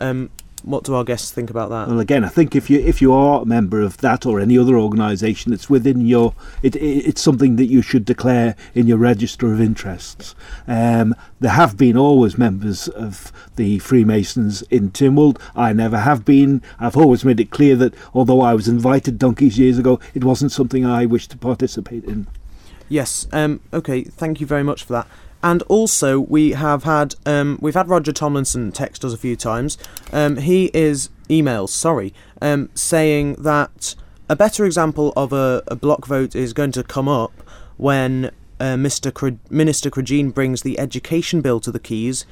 [0.00, 0.30] Um,
[0.62, 1.88] what do our guests think about that?
[1.88, 4.58] Well, again, I think if you if you are a member of that or any
[4.58, 8.98] other organisation, it's within your it, it, it's something that you should declare in your
[8.98, 10.34] register of interests.
[10.66, 15.40] Um, there have been always members of the Freemasons in Tynwald.
[15.54, 16.62] I never have been.
[16.78, 20.52] I've always made it clear that although I was invited donkeys years ago, it wasn't
[20.52, 22.26] something I wished to participate in.
[22.88, 23.28] Yes.
[23.32, 24.02] Um, okay.
[24.02, 25.06] Thank you very much for that.
[25.42, 29.78] And also, we have had um, we've had Roger Tomlinson text us a few times.
[30.12, 32.12] Um, he is emails, sorry,
[32.42, 33.94] um, saying that
[34.28, 37.32] a better example of a, a block vote is going to come up
[37.78, 38.26] when
[38.58, 39.12] uh, Mr.
[39.12, 42.26] Cre- Minister Cregeen brings the education bill to the Keys,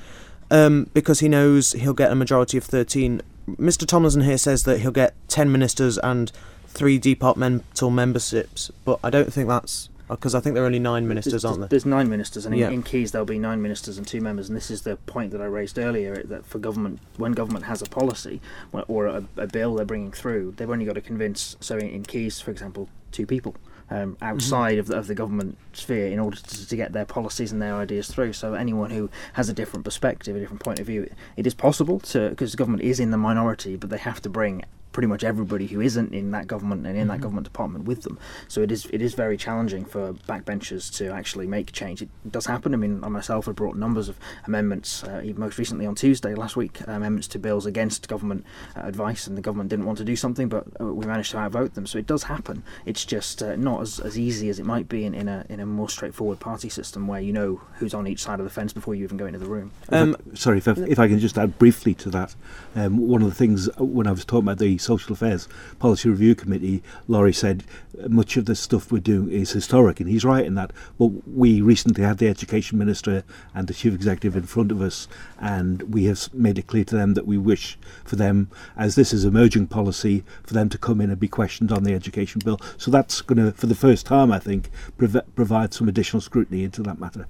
[0.51, 3.23] um, because he knows he'll get a majority of thirteen.
[3.49, 3.87] Mr.
[3.87, 6.31] Tomlinson here says that he'll get ten ministers and
[6.67, 11.07] three departmental memberships, but I don't think that's because I think there are only nine
[11.07, 11.69] ministers, there's, aren't there?
[11.69, 12.71] There's nine ministers, and in, Yeah.
[12.71, 14.49] in Keys there'll be nine ministers and two members.
[14.49, 17.83] And this is the point that I raised earlier: that for government, when government has
[17.83, 18.41] a policy
[18.73, 21.57] or- a, a bill they're bringing through, they've only got to convince.
[21.61, 23.55] So in, in Keys, for example, two people.
[23.91, 27.53] Um, outside of, the, of the government sphere, in order to, to get their policies
[27.53, 28.35] and their ideas through.
[28.35, 31.99] So anyone who has a different perspective, a different point of view, it is possible
[32.01, 34.63] to because government is in the minority, but they have to bring
[34.99, 37.22] pretty much everybody who isn't in that government and in that Mhm.
[37.22, 38.18] government department with them.
[38.49, 42.03] So it is it is very challenging for backbenchers to actually make change.
[42.03, 42.74] It does happen.
[42.74, 46.57] I mean, I myself have brought numbers of amendments, uh, most recently on Tuesday last
[46.57, 48.44] week, uh, amendments to bills against government
[48.76, 51.38] uh, advice, and the government didn't want to do something, but uh, we managed to
[51.38, 51.86] outvote them.
[51.86, 52.64] So it does happen.
[52.84, 55.61] It's just uh, not as, as easy as it might be in, in a in
[55.61, 58.72] a more straightforward party system where you know who's on each side of the fence
[58.72, 59.70] before you even go into the room.
[59.90, 62.34] Um, Sorry, if I, if I can just add briefly to that.
[62.74, 66.09] Um, one of the things uh, when I was talking about the Social Affairs Policy
[66.09, 67.62] Review Committee, Lawrie said
[68.03, 70.72] uh, much of the stuff we're doing is historic, and he's right in that.
[70.99, 73.22] But we recently had the Education Minister
[73.55, 75.07] and the Chief Executive in front of us,
[75.39, 79.12] and we have made it clear to them that we wish for them, as this
[79.12, 82.59] is emerging policy, for them to come in and be questioned on the Education Bill.
[82.78, 86.64] So that's going to, for the first time, I think, prov- provide some additional scrutiny
[86.64, 87.26] into that matter.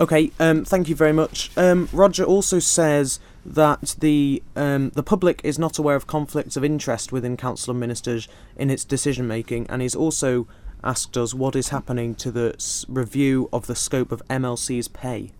[0.00, 1.50] Okay, um, thank you very much.
[1.56, 6.64] Um, Roger also says that the um, the public is not aware of conflicts of
[6.64, 10.46] interest within council and ministers in its decision making, and he's also
[10.84, 15.30] asked us what is happening to the s- review of the scope of MLC's pay.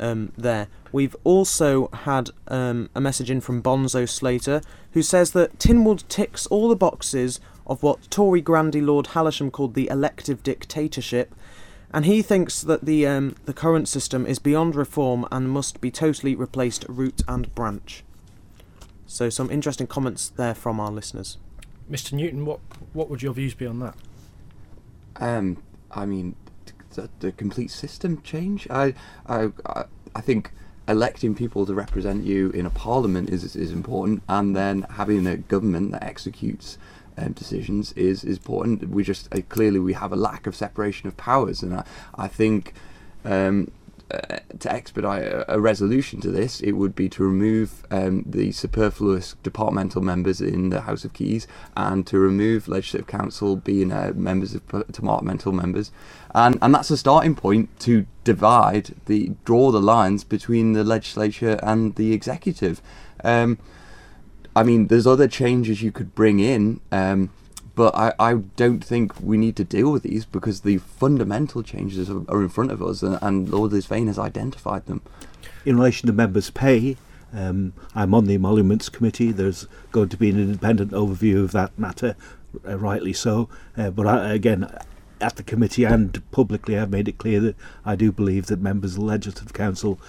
[0.00, 4.62] Um, there, we've also had um, a message in from Bonzo Slater,
[4.92, 9.74] who says that Tynwald ticks all the boxes of what Tory Grandee Lord Hailsham called
[9.74, 11.34] the elective dictatorship,
[11.92, 15.90] and he thinks that the um, the current system is beyond reform and must be
[15.90, 18.04] totally replaced root and branch.
[19.06, 21.38] So some interesting comments there from our listeners.
[21.90, 22.12] Mr.
[22.12, 22.60] Newton, what
[22.92, 23.94] what would your views be on that?
[25.16, 26.36] Um, I mean,
[26.94, 28.66] the, the complete system change.
[28.70, 28.94] I,
[29.26, 29.84] I, I-
[30.14, 30.52] I think
[30.88, 35.36] electing people to represent you in a parliament is is important, and then having a
[35.36, 36.78] government that executes
[37.18, 38.88] um, decisions is is important.
[38.88, 42.28] We just uh, clearly we have a lack of separation of powers, and I, I
[42.28, 42.74] think.
[43.24, 43.72] Um,
[44.10, 48.50] uh, to expedite a, a resolution to this, it would be to remove um, the
[48.52, 51.46] superfluous departmental members in the House of Keys
[51.76, 55.90] and to remove Legislative Council being uh, members of departmental members,
[56.34, 61.60] and and that's a starting point to divide the draw the lines between the legislature
[61.62, 62.80] and the executive.
[63.22, 63.58] Um,
[64.58, 66.80] I mean, there's other changes you could bring in.
[66.90, 67.30] Um,
[67.76, 72.10] but I, I don't think we need to deal with these because the fundamental changes
[72.10, 75.00] are, are in front of us, and, and Lord Lisvane has identified them.
[75.64, 76.96] In relation to members' pay,
[77.32, 79.30] um, I'm on the emoluments committee.
[79.30, 82.16] There's going to be an independent overview of that matter,
[82.66, 83.48] uh, rightly so.
[83.76, 84.68] Uh, but I, again,
[85.20, 87.54] at the committee and publicly, I've made it clear that
[87.84, 90.00] I do believe that members of the Legislative Council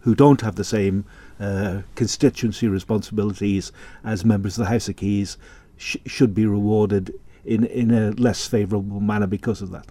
[0.00, 1.04] who don't have the same
[1.40, 3.72] uh, constituency responsibilities
[4.04, 5.36] as members of the House of Keys
[5.76, 7.14] sh- should be rewarded
[7.44, 9.86] in, in a less favourable manner because of that.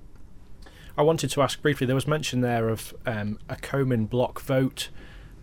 [0.97, 1.85] I wanted to ask briefly.
[1.87, 4.89] There was mention there of um, a Comin block vote.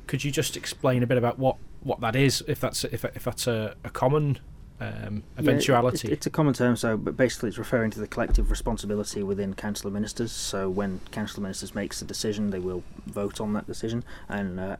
[0.06, 2.42] Could you just explain a bit about what, what that is?
[2.48, 4.38] If that's if, if that's a, a common
[4.80, 6.08] um, Yeah, eventuality.
[6.08, 9.54] it- it's a common term, so but basically it's referring to the collective responsibility within
[9.54, 10.32] council of ministers.
[10.32, 14.58] So when council of ministers makes a decision, they will vote on that decision, and
[14.58, 14.76] uh,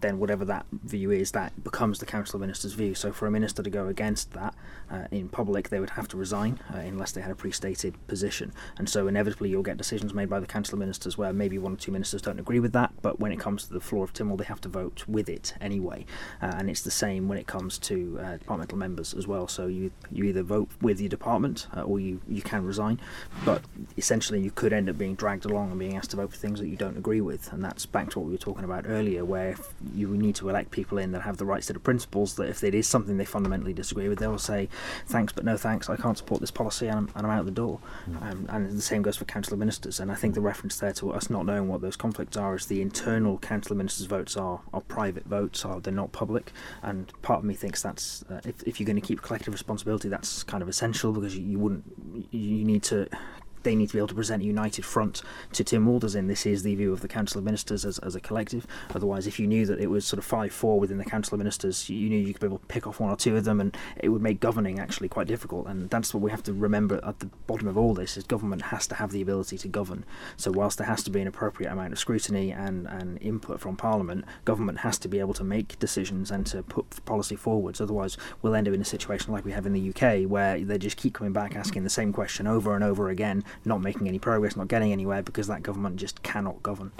[0.00, 2.94] then whatever that view is, that becomes the council of ministers' view.
[2.94, 4.54] So for a minister to go against that
[4.90, 8.52] uh, in public, they would have to resign uh, unless they had a pre-stated position.
[8.78, 11.74] And so inevitably you'll get decisions made by the council of ministers where maybe one
[11.74, 14.12] or two ministers don't agree with that, but when it comes to the floor of
[14.12, 16.06] Tynwald, they have to vote with it anyway.
[16.40, 19.48] Uh, and it's the same when it comes to uh, departmental members as well.
[19.48, 23.00] So you you either vote with your department uh, or you, you can resign,
[23.44, 23.62] but
[23.96, 26.60] essentially you could end up being dragged along and being asked to vote for things
[26.60, 27.52] that you don't agree with.
[27.52, 29.56] And that's back to what we were talking about earlier, where
[29.94, 32.36] you need to elect people in that have the right set of principles.
[32.36, 34.68] That if it is something they fundamentally disagree with, they will say,
[35.06, 35.88] "Thanks, but no thanks.
[35.88, 37.80] I can't support this policy, and I'm, and I'm out the door."
[38.20, 40.00] Um, and the same goes for council of ministers.
[40.00, 42.66] And I think the reference there to us not knowing what those conflicts are is
[42.66, 46.52] the internal council of ministers votes are, are private votes, are they're not public.
[46.82, 50.08] And part of me thinks that's uh, if, if you're going to keep collective responsibility,
[50.08, 51.84] that's kind of essential because you, you wouldn't
[52.30, 53.08] you need to
[53.68, 55.20] they need to be able to present a united front
[55.52, 58.14] to Tim Walders in this is the view of the Council of Ministers as, as
[58.14, 58.66] a collective.
[58.94, 61.38] Otherwise, if you knew that it was sort of 5 4 within the Council of
[61.38, 63.60] Ministers, you knew you could be able to pick off one or two of them
[63.60, 65.66] and it would make governing actually quite difficult.
[65.66, 68.62] And that's what we have to remember at the bottom of all this is government
[68.62, 70.06] has to have the ability to govern.
[70.38, 73.76] So, whilst there has to be an appropriate amount of scrutiny and, and input from
[73.76, 77.82] Parliament, government has to be able to make decisions and to put policy forwards.
[77.82, 80.78] Otherwise, we'll end up in a situation like we have in the UK where they
[80.78, 84.18] just keep coming back asking the same question over and over again, not making any
[84.18, 86.92] progress, not getting anywhere because that government just cannot govern.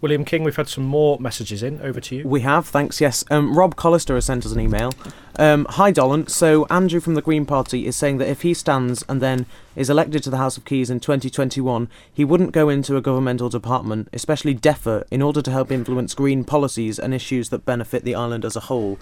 [0.00, 1.80] William King, we've had some more messages in.
[1.80, 2.28] Over to you.
[2.28, 3.24] We have, thanks, yes.
[3.30, 4.92] Um, Rob Collister has sent us an email.
[5.36, 6.28] Um, Hi, Dollin.
[6.28, 9.90] So, Andrew from the Green Party is saying that if he stands and then is
[9.90, 14.08] elected to the House of Keys in 2021, he wouldn't go into a governmental department,
[14.12, 18.44] especially DEFRA, in order to help influence green policies and issues that benefit the island
[18.44, 18.98] as a whole.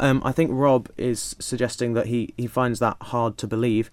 [0.00, 3.90] Um, I think Rob is suggesting that he, he finds that hard to believe.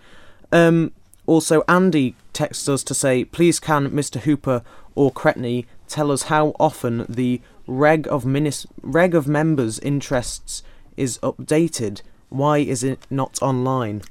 [0.51, 0.93] Um,
[1.27, 4.21] also, Andy texts us to say, please can Mr.
[4.21, 4.63] Hooper
[4.95, 10.63] or Cretney tell us how often the reg of minis- reg of members' interests
[10.95, 12.01] is updated?
[12.29, 14.01] Why is it not online?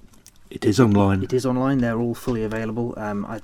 [0.49, 1.22] It is online.
[1.22, 1.78] It is online.
[1.78, 2.94] They're all fully available.
[2.97, 3.40] Um, I,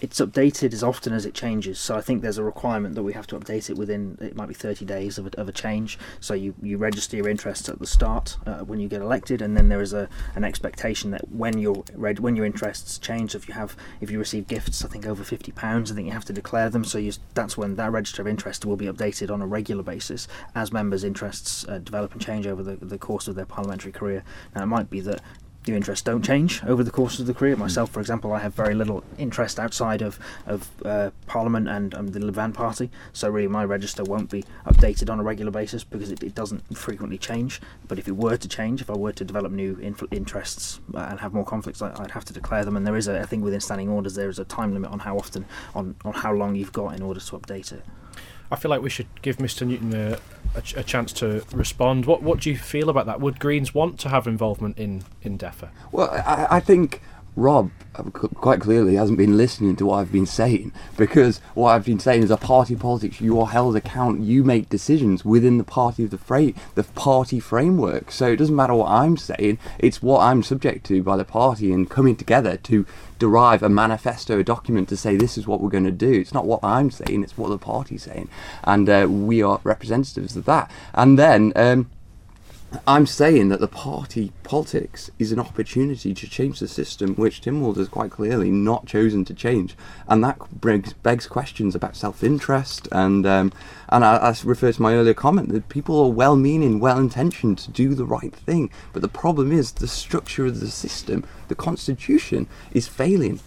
[0.00, 1.78] it's updated as often as it changes.
[1.78, 4.18] So I think there's a requirement that we have to update it within.
[4.20, 5.98] It might be 30 days of a, of a change.
[6.20, 9.56] So you, you register your interests at the start uh, when you get elected, and
[9.56, 13.54] then there is a an expectation that when your when your interests change, if you
[13.54, 16.32] have if you receive gifts, I think over 50 pounds, I think you have to
[16.32, 16.84] declare them.
[16.84, 20.28] So you, that's when that register of interest will be updated on a regular basis
[20.54, 24.24] as members' interests uh, develop and change over the the course of their parliamentary career.
[24.54, 25.20] Now it might be that
[25.68, 27.56] your interests don't change over the course of the career.
[27.56, 32.08] Myself, for example, I have very little interest outside of of uh, Parliament and um,
[32.08, 35.84] the Lib Van Party, so really my register won't be updated on a regular basis
[35.84, 37.60] because it, it doesn't frequently change.
[37.88, 41.06] But if it were to change, if I were to develop new inf- interests uh,
[41.10, 42.76] and have more conflicts, I, I'd have to declare them.
[42.76, 45.00] And there is a, I think within standing orders, there is a time limit on
[45.00, 45.44] how often,
[45.74, 47.84] on, on how long you've got in order to update it.
[48.50, 49.66] I feel like we should give Mr.
[49.66, 50.18] Newton a,
[50.54, 52.06] a, a chance to respond.
[52.06, 53.20] What what do you feel about that?
[53.20, 55.70] Would Greens want to have involvement in in DEFRA?
[55.92, 57.02] Well, I, I think
[57.36, 61.84] Rob uh, quite clearly hasn't been listening to what I've been saying because what I've
[61.84, 63.20] been saying is a party politics.
[63.20, 64.22] You are held account.
[64.22, 68.10] You make decisions within the party of the fra- the party framework.
[68.10, 69.58] So it doesn't matter what I'm saying.
[69.78, 72.86] It's what I'm subject to by the party and coming together to
[73.18, 76.12] derive a manifesto, a document to say this is what we're going to do.
[76.12, 77.22] It's not what I'm saying.
[77.22, 78.28] It's what the party's saying,
[78.64, 80.70] and uh, we are representatives of that.
[80.94, 81.52] And then.
[81.54, 81.90] Um,
[82.86, 87.76] I'm saying that the party politics is an opportunity to change the system, which Tynwald
[87.76, 89.76] has quite clearly not chosen to change,
[90.08, 92.88] and that begs, begs questions about self-interest.
[92.90, 93.52] And um,
[93.88, 97.94] and I, I refer to my earlier comment that people are well-meaning, well-intentioned to do
[97.94, 102.88] the right thing, but the problem is the structure of the system, the constitution, is
[102.88, 103.38] failing.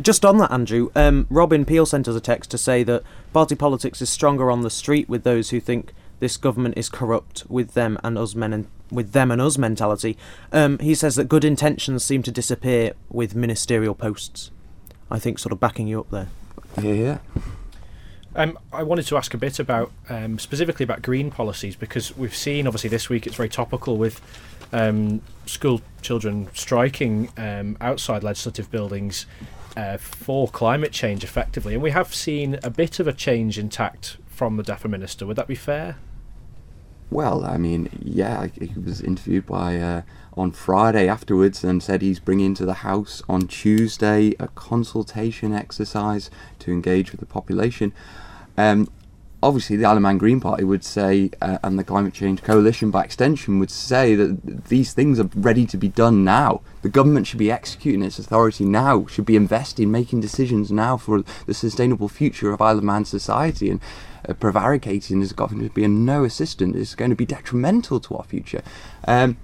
[0.00, 3.02] Just on that, Andrew, um, Robin Peel sent us a text to say that
[3.32, 7.44] party politics is stronger on the street with those who think this government is corrupt
[7.48, 10.16] with them and us men and with them and us mentality.
[10.52, 14.50] Um, he says that good intentions seem to disappear with ministerial posts.
[15.10, 16.28] I think sort of backing you up there.
[16.80, 17.18] Yeah, yeah.
[18.36, 22.34] Um, I wanted to ask a bit about um, specifically about green policies because we've
[22.34, 24.20] seen obviously this week it's very topical with
[24.72, 29.26] um, school children striking um, outside legislative buildings
[29.76, 33.68] uh, for climate change effectively, and we have seen a bit of a change in
[33.68, 35.26] tact from the DEFRA minister.
[35.26, 35.96] Would that be fair?
[37.10, 40.02] Well, I mean, yeah, he was interviewed by uh,
[40.34, 46.30] on Friday afterwards and said he's bringing to the House on Tuesday a consultation exercise
[46.60, 47.92] to engage with the population.
[48.56, 48.88] Um,
[49.42, 52.92] obviously, the Isle of Man Green Party would say, uh, and the Climate Change Coalition
[52.92, 56.60] by extension would say that these things are ready to be done now.
[56.82, 61.24] The government should be executing its authority now, should be investing, making decisions now for
[61.46, 63.68] the sustainable future of Isle of Man society.
[63.68, 63.80] And
[64.30, 66.76] uh, prevaricating is going to be a no assistant.
[66.76, 68.62] It's going to be detrimental to our future.
[69.08, 69.36] Um,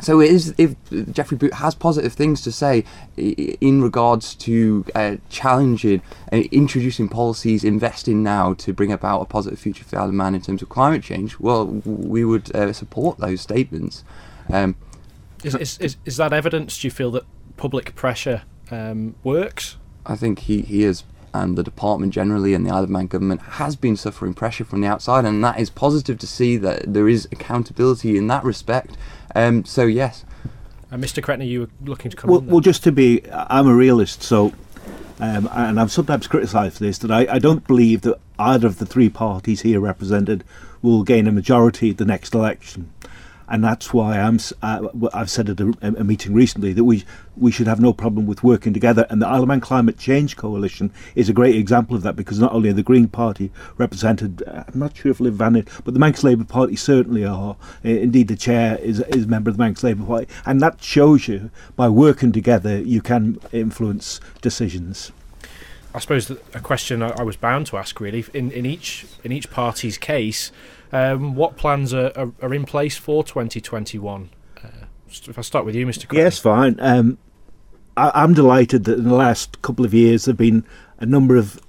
[0.00, 0.74] so it is if
[1.12, 2.84] Geoffrey Boot has positive things to say
[3.16, 9.58] in regards to uh, challenging and introducing policies, investing now to bring about a positive
[9.58, 12.72] future for the Isle of Man in terms of climate change, well, we would uh,
[12.72, 14.04] support those statements.
[14.48, 14.74] Um,
[15.44, 16.80] Is, is, is, is that evidence?
[16.80, 17.24] Do you feel that
[17.56, 19.76] public pressure um, works?
[20.06, 23.40] I think he, he is, and the department generally, and the Isle of Man government
[23.42, 27.08] has been suffering pressure from the outside, and that is positive to see that there
[27.08, 28.96] is accountability in that respect.
[29.34, 30.24] Um, so yes,
[30.92, 31.22] Uh, Mr.
[31.22, 32.46] Cretney, you were looking to come Well, in.
[32.46, 34.52] well, just to be, I'm a realist, so,
[35.20, 38.86] um, and I've sometimes criticised this that I, I don't believe that either of the
[38.86, 40.42] three parties here represented
[40.82, 42.90] will gain a majority at the next election,
[43.50, 44.38] and that's why I'm.
[44.62, 47.04] Uh, I've said at a, a meeting recently that we
[47.36, 50.36] we should have no problem with working together, and the Isle of Man Climate Change
[50.36, 54.42] Coalition is a great example of that because not only are the Green Party represented,
[54.46, 57.56] uh, I'm not sure if Lib Van, but the Manx Labour Party certainly are.
[57.84, 60.82] Uh, indeed, the chair is is a member of the Manx Labour Party, and that
[60.82, 65.10] shows you by working together you can influence decisions.
[65.92, 69.32] I suppose a question I, I was bound to ask really in, in each in
[69.32, 70.52] each party's case,
[70.92, 74.30] um, what plans are, are, are in place for 2021?
[74.56, 74.68] Uh,
[75.08, 76.06] if I start with you, Mr.
[76.06, 76.18] Cretney.
[76.18, 76.76] Yes, fine.
[76.80, 77.18] Um,
[77.96, 80.64] I, I'm delighted that in the last couple of years there have been
[80.98, 81.60] a number of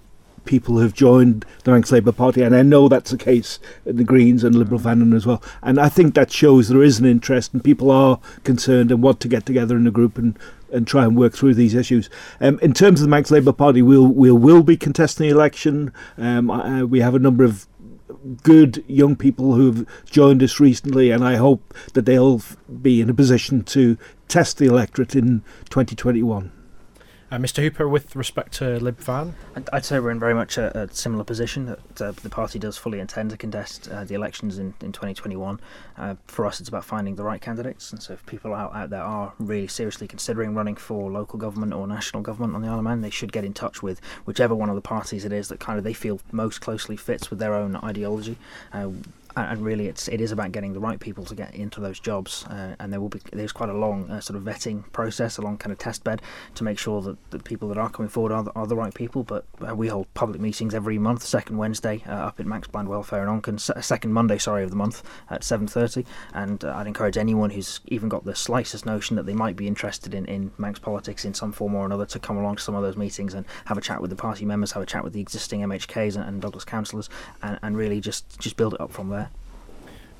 [0.45, 3.97] people who have joined the Manx Labour Party, and I know that's the case in
[3.97, 5.41] the Greens and Liberal Vannin as well.
[5.61, 9.19] And I think that shows there is an interest, and people are concerned and want
[9.21, 10.37] to get together in a group and,
[10.71, 12.09] and try and work through these issues.
[12.39, 15.93] Um, in terms of the Manx Labour Party, we'll we'll will be contesting the election.
[16.17, 17.67] Um, uh, we have a number of
[18.43, 22.41] good young people who've joined us recently, and I hope that they'll
[22.81, 23.97] be in a position to
[24.27, 26.51] test the electorate in 2021.
[27.31, 27.63] Uh, Mr.
[27.63, 31.23] Hooper, with respect to Lib Van, I'd- say we're in very much a, a similar
[31.23, 34.91] position that uh, the party does fully intend to contest uh, the elections in, in
[34.91, 35.57] 2021.
[35.97, 38.89] Uh, for us, it's about finding the right candidates, and so if people out, out
[38.89, 42.79] there are really seriously considering running for local government or national government on the Isle
[42.79, 45.47] of Man, they should get in touch with whichever one of the parties it is
[45.47, 48.35] that kind of they feel most closely fits with their own ideology.
[49.35, 51.99] And and really it's it is about getting the right people to get into those
[51.99, 55.37] jobs uh, and there will be there's quite a long uh, sort of vetting process
[55.37, 56.21] a long kind of test bed
[56.55, 58.93] to make sure that the people that are coming forward are the, are the right
[58.93, 62.67] people but uh, we hold public meetings every month second Wednesday uh, up at Manx
[62.67, 66.87] Blind Welfare in Onchan second Monday sorry of the month at 7.30 and uh, I'd
[66.87, 70.51] encourage anyone who's even got the slightest notion that they might be interested in, in
[70.57, 73.33] Manx politics in some form or another to come along to some of those meetings
[73.33, 76.15] and have a chat with the party members have a chat with the existing MHKs
[76.15, 77.09] and, and Douglas councillors
[77.43, 79.20] and, and really just just build it up from there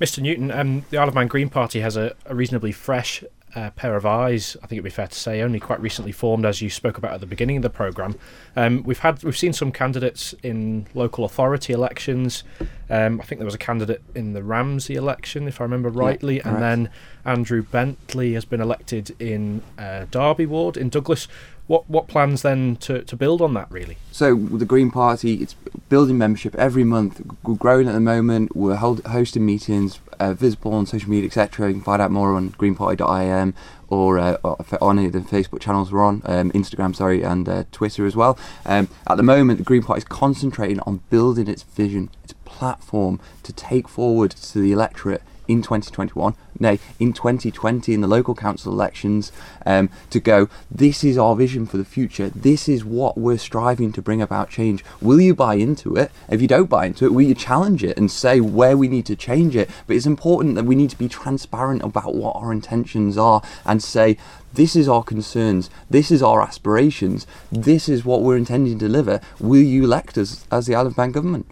[0.02, 0.20] Mr.
[0.20, 3.22] Newton, um, the Isle of Man Green Party has a, a reasonably fresh
[3.54, 4.56] uh, pair of eyes.
[4.56, 7.12] I think it'd be fair to say, only quite recently formed, as you spoke about
[7.12, 8.16] at the beginning of the program.
[8.56, 12.42] Um, we've had we've seen some candidates in local authority elections.
[12.90, 16.40] Um, I think there was a candidate in the Ramsey election, if I remember rightly,
[16.40, 16.60] and correct.
[16.60, 16.90] then
[17.24, 21.28] Andrew Bentley has been elected in uh, Derby ward in Douglas.
[21.66, 23.96] What what plans then to, to build on that really?
[24.10, 25.54] So the Green Party, it's
[25.88, 27.20] building membership every month.
[27.44, 28.56] We're growing at the moment.
[28.56, 31.68] We're hold, hosting meetings, uh, visible on social media, etc.
[31.68, 33.54] You can find out more on greenparty.im
[33.88, 34.36] or uh,
[34.80, 38.16] on any of the Facebook channels we're on, um, Instagram, sorry, and uh, Twitter as
[38.16, 38.38] well.
[38.64, 43.20] Um, at the moment, the Green Party is concentrating on building its vision, its platform
[43.42, 48.72] to take forward to the electorate in 2021, nay, in 2020 in the local council
[48.72, 49.32] elections,
[49.66, 53.92] um, to go, this is our vision for the future, this is what we're striving
[53.92, 54.84] to bring about change.
[55.00, 56.10] Will you buy into it?
[56.28, 59.06] If you don't buy into it, will you challenge it and say where we need
[59.06, 59.70] to change it?
[59.86, 63.82] But it's important that we need to be transparent about what our intentions are and
[63.82, 64.16] say,
[64.54, 69.20] this is our concerns, this is our aspirations, this is what we're intending to deliver.
[69.40, 71.46] Will you elect us as the Isle of Man government?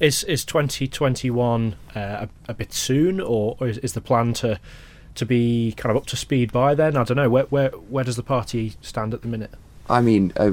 [0.00, 4.58] Is is 2021 uh, a, a bit soon, or, or is, is the plan to
[5.14, 6.96] to be kind of up to speed by then?
[6.96, 7.28] I don't know.
[7.28, 9.52] Where where where does the party stand at the minute?
[9.90, 10.50] I mean, uh,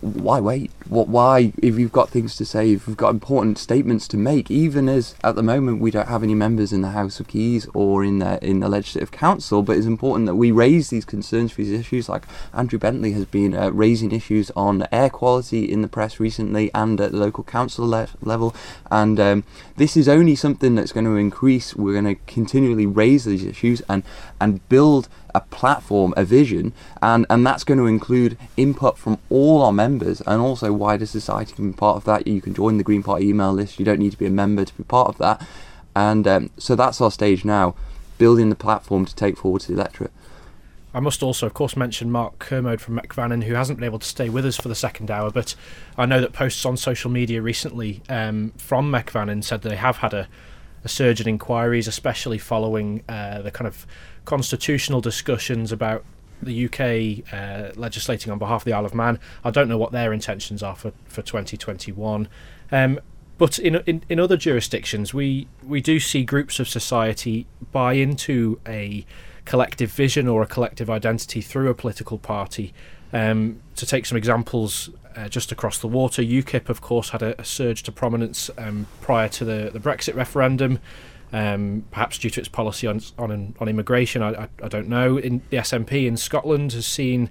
[0.00, 0.70] why wait?
[0.88, 1.08] What?
[1.08, 1.52] Why?
[1.58, 5.14] If you've got things to say, if you've got important statements to make, even as
[5.24, 8.20] at the moment we don't have any members in the House of Keys or in
[8.20, 11.72] the in the Legislative Council, but it's important that we raise these concerns for these
[11.72, 12.08] issues.
[12.08, 16.70] Like Andrew Bentley has been uh, raising issues on air quality in the press recently
[16.74, 18.54] and at the local council le- level,
[18.90, 19.44] and um,
[19.76, 21.74] this is only something that's going to increase.
[21.74, 24.04] We're going to continually raise these issues and
[24.40, 29.62] and build a platform, a vision, and, and that's going to include input from all
[29.62, 32.26] our members and also wider society can be part of that.
[32.26, 33.78] You can join the Green Party email list.
[33.78, 35.46] You don't need to be a member to be part of that.
[35.94, 37.74] And um, so that's our stage now,
[38.18, 40.12] building the platform to take forward to the electorate.
[40.94, 43.98] I must also, of course, mention Mark Kermode from Mec Vannin, who hasn't been able
[43.98, 45.54] to stay with us for the second hour, but
[45.96, 49.98] I know that posts on social media recently um, from Mec Vannin said they have
[49.98, 50.28] had a,
[50.84, 53.86] a surge in inquiries, especially following uh, the kind of
[54.24, 56.04] constitutional discussions about
[56.42, 59.18] the UK uh, legislating on behalf of the Isle of Man.
[59.44, 62.28] I don't know what their intentions are for, for 2021.
[62.70, 63.00] Um,
[63.38, 68.60] but in, in in other jurisdictions, we we do see groups of society buy into
[68.66, 69.04] a
[69.44, 72.72] collective vision or a collective identity through a political party.
[73.12, 77.38] Um, to take some examples, uh, just across the water, UKIP, of course, had a,
[77.40, 80.78] a surge to prominence um, prior to the, the Brexit referendum.
[81.34, 85.16] Um, perhaps due to its policy on on, on immigration, I, I, I don't know.
[85.16, 87.30] In the SNP in Scotland has seen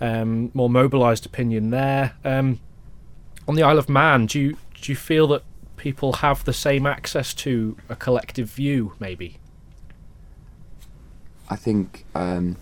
[0.00, 2.14] um, more mobilised opinion there.
[2.24, 2.60] Um,
[3.46, 5.42] on the Isle of Man, do you do you feel that
[5.76, 8.94] people have the same access to a collective view?
[8.98, 9.38] Maybe.
[11.48, 12.56] I think um,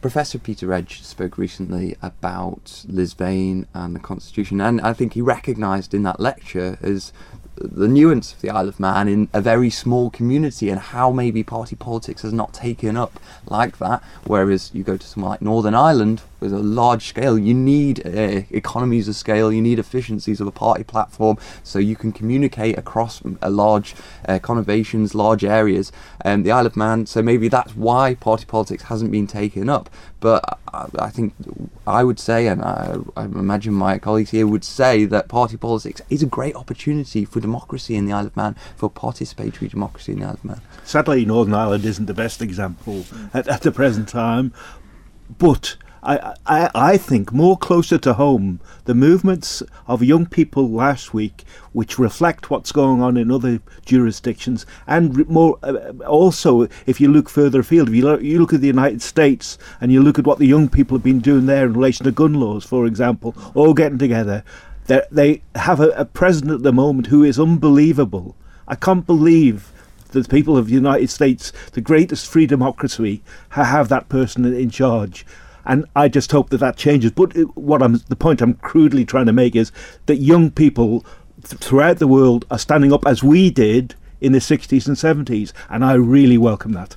[0.00, 5.92] Professor Peter Edge spoke recently about Lisvane and the Constitution, and I think he recognised
[5.92, 7.12] in that lecture as
[7.60, 11.42] the nuance of the Isle of Man in a very small community and how maybe
[11.42, 14.02] party politics has not taken up like that.
[14.24, 18.42] Whereas you go to somewhere like Northern Ireland with a large scale, you need uh,
[18.50, 23.20] economies of scale, you need efficiencies of a party platform so you can communicate across
[23.42, 23.94] a large
[24.28, 25.90] uh, conurbations, large areas.
[26.20, 29.90] And the Isle of Man, so maybe that's why party politics hasn't been taken up.
[30.20, 31.34] But I, think
[31.86, 36.02] I would say, and I, I imagine my colleagues here would say, that party politics
[36.10, 40.20] is a great opportunity for democracy in the Isle of Man, for participatory democracy in
[40.20, 40.60] the Isle of Man.
[40.84, 44.52] Sadly, Northern Ireland isn't the best example at, at the present time,
[45.38, 46.34] but I,
[46.74, 52.50] I, think more closer to home, the movements of young people last week, which reflect
[52.50, 57.88] what's going on in other jurisdictions, and more uh, also, if you look further afield,
[57.88, 60.46] if you look, you look at the United States and you look at what the
[60.46, 63.98] young people have been doing there in relation to gun laws, for example, all getting
[63.98, 64.44] together,
[65.10, 68.36] they have a, a president at the moment who is unbelievable.
[68.66, 69.72] I can't believe
[70.10, 74.70] the people of the United States, the greatest free democracy, ha- have that person in
[74.70, 75.26] charge.
[75.68, 77.10] And I just hope that that changes.
[77.12, 79.70] But what I'm, the point I'm crudely trying to make is
[80.06, 81.04] that young people
[81.46, 85.52] th- throughout the world are standing up as we did in the 60s and 70s,
[85.68, 86.96] and I really welcome that.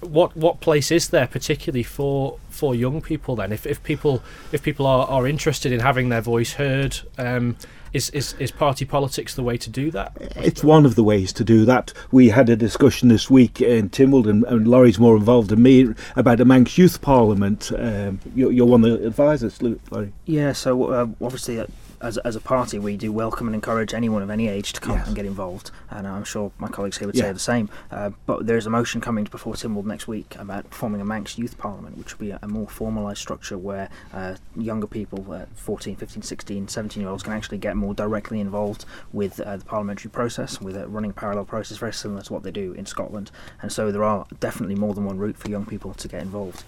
[0.00, 3.52] What what place is there particularly for for young people then?
[3.52, 4.22] If if people
[4.52, 7.56] if people are, are interested in having their voice heard, um,
[7.92, 10.12] Is, is is party politics the way to do that?
[10.36, 11.92] It's one of the ways to do that.
[12.12, 15.94] We had a discussion this week in Tynwald, and, and Lawrie's more involved than me,
[16.14, 17.72] about a Manx Youth Parliament.
[17.76, 20.12] Um, you're, you're one of the advisors, Lawrie.
[20.24, 21.66] Yeah, so uh, obviously, uh,
[22.00, 24.96] as, as a party, we do welcome and encourage anyone of any age to come
[24.96, 25.06] Yes.
[25.06, 27.24] and get involved, and I'm sure my colleagues here would Yeah.
[27.24, 27.68] say the same.
[27.90, 31.36] Uh, but there is a motion coming before Tynwald next week about forming a Manx
[31.38, 35.46] Youth Parliament, which will be a, a more formalised structure where uh, younger people, uh,
[35.54, 39.64] 14, 15, 16, 17 year olds, can actually get more directly involved with uh, the
[39.64, 43.30] parliamentary process, with a running parallel process very similar to what they do in Scotland.
[43.62, 46.64] And so there are definitely more than one route for young people to get involved.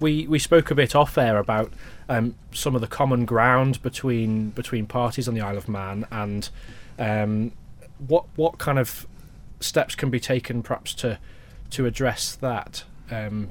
[0.00, 1.72] We we spoke a bit off air about
[2.08, 6.48] um, some of the common ground between between parties on the Isle of Man and
[6.98, 7.52] um,
[8.06, 9.06] what what kind of
[9.60, 11.18] steps can be taken perhaps to
[11.70, 12.84] to address that.
[13.10, 13.50] Um,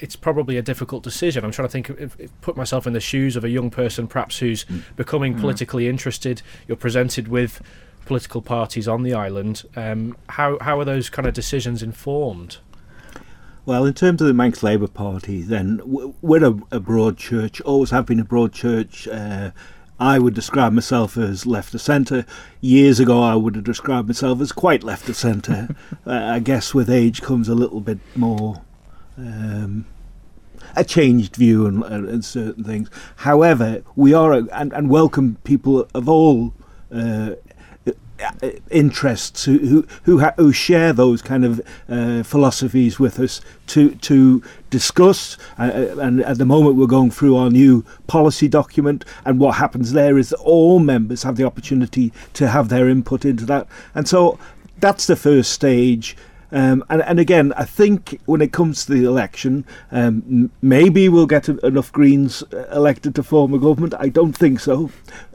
[0.00, 1.44] it's probably a difficult decision.
[1.44, 4.08] I'm trying to think, if, if, put myself in the shoes of a young person,
[4.08, 4.66] perhaps who's
[4.96, 5.40] becoming Mm.
[5.40, 6.42] politically interested.
[6.66, 7.62] You're presented with
[8.04, 9.62] political parties on the island.
[9.76, 12.58] Um, how how are those kind of decisions informed?
[13.66, 15.80] Well, in terms of the Manx Labour Party, then
[16.20, 19.08] we're a, a broad church, always have been a broad church.
[19.08, 19.52] Uh,
[19.98, 22.26] I would describe myself as left of centre.
[22.60, 25.74] Years ago, I would have described myself as quite left of centre.
[26.06, 28.60] uh, I guess with age comes a little bit more
[29.16, 29.86] um,
[30.76, 32.90] a changed view on, on, certain things.
[33.16, 36.52] However, we are a, and, and welcome people of all
[36.92, 37.30] uh,
[38.70, 43.94] interests who who who, ha- who share those kind of uh, philosophies with us to
[43.96, 45.36] to discuss.
[45.58, 49.56] Uh, uh, and at the moment, we're going through our new policy document, and what
[49.56, 53.66] happens there is that all members have the opportunity to have their input into that,
[53.94, 54.38] and so
[54.78, 56.16] that's the first stage.
[56.54, 61.26] Um, and, and again, I think when it comes to the election, um, maybe we'll
[61.26, 63.92] get en- enough Greens uh, elected to form a government.
[63.98, 64.90] I don't think so.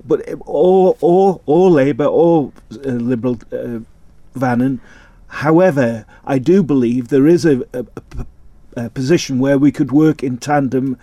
[0.08, 3.80] But or or or Labour or uh, Liberal uh,
[4.34, 4.80] Vannin.
[5.28, 7.66] However, I do believe there is a,
[8.94, 10.98] position where we could work in tandem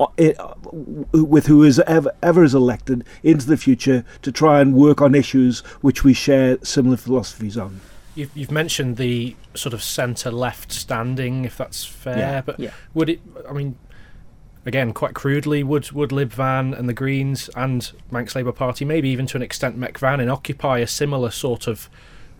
[0.00, 0.54] uh, uh,
[1.12, 5.14] with who is ever, ever is elected into the future to try and work on
[5.14, 7.78] issues which we share similar philosophies on.
[8.14, 12.18] You've, you've mentioned the sort of centre-left standing, if that's fair.
[12.18, 12.40] Yeah.
[12.42, 12.70] But Yeah.
[12.94, 13.20] would it?
[13.48, 13.76] I mean,
[14.66, 19.08] again, quite crudely, would would Lib Van and the Greens and Manx Labour Party, maybe
[19.10, 21.88] even to an extent Mec Vannin, occupy a similar sort of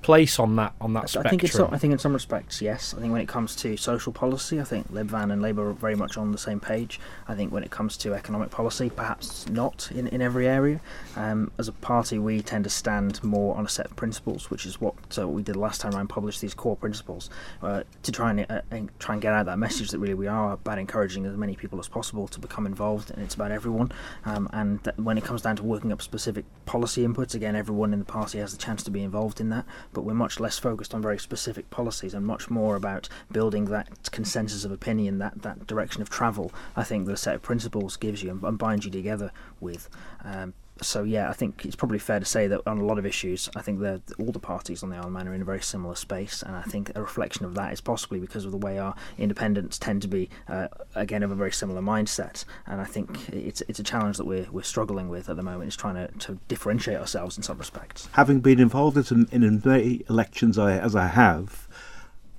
[0.03, 1.31] place on that on that I spectrum?
[1.31, 2.95] think, it's, I think in some respects, yes.
[2.97, 5.73] I think when it comes to social policy, I think Lib Van and Labour are
[5.73, 6.99] very much on the same page.
[7.29, 10.81] I think when it comes to economic policy, perhaps not in, in every area.
[11.17, 14.67] Um, as a party, we tend to stand more on a set of principles, which
[14.67, 17.31] is what uh, we did last time around, published these core principles
[17.63, 20.27] uh, to try and, uh, and try and get out that message that really we
[20.27, 23.93] are about encouraging as many people as possible to become involved, and it's about everyone.
[24.25, 27.99] Um, and when it comes down to working up specific policy inputs, again, everyone in
[27.99, 30.95] the party has the chance to be involved in that but we're much less focused
[30.95, 35.67] on very specific policies and much more about building that consensus of opinion, that, that
[35.67, 36.53] direction of travel.
[36.77, 39.89] I think that a set of principles gives you and, and binds you together with.
[40.25, 43.07] Um, so yeah, I think it's probably fair to say that on a lot of
[43.07, 45.45] issues, I think that all the parties on the Isle of Man are in a
[45.45, 48.59] very similar space, and I think a reflection of that is possibly because of the
[48.59, 52.45] way our independents tend to be, uh, again, of a very similar mindset.
[52.67, 55.69] And I think it's it's a challenge that we're we're struggling with at the moment
[55.69, 58.09] is trying to, to differentiate ourselves in some respects.
[58.13, 61.69] having been involved in, in many elections I, as I have,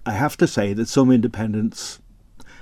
[0.05, 1.99] I have to say that some independents,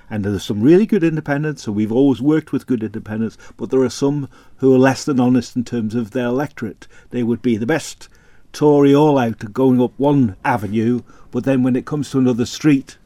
[0.09, 3.81] and there's some really good independents, and we've always worked with good independents, but there
[3.81, 6.87] are some who are less than honest in terms of their electorate.
[7.11, 8.09] They would be the best
[8.51, 12.97] Tory all out going up one avenue, but then when it comes to another street,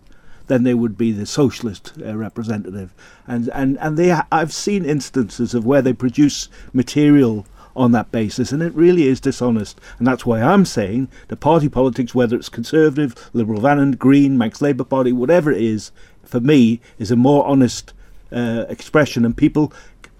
[0.48, 2.94] then they would be the socialist uh, representative.
[3.28, 8.52] And and and they I've seen instances of where they produce material on that basis,
[8.52, 9.80] and it really is dishonest.
[9.98, 14.62] And that's why I'm saying the party politics, whether it's Conservative, Liberal, Vannin, Green, Manx
[14.62, 15.92] Labour Party, whatever it is,
[16.24, 17.94] for me, is a more honest
[18.32, 19.72] uh, expression, and people,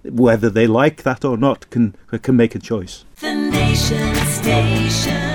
[0.04, 3.06] whether they like that or not, can can make a choice.
[3.20, 5.34] The Nation Station,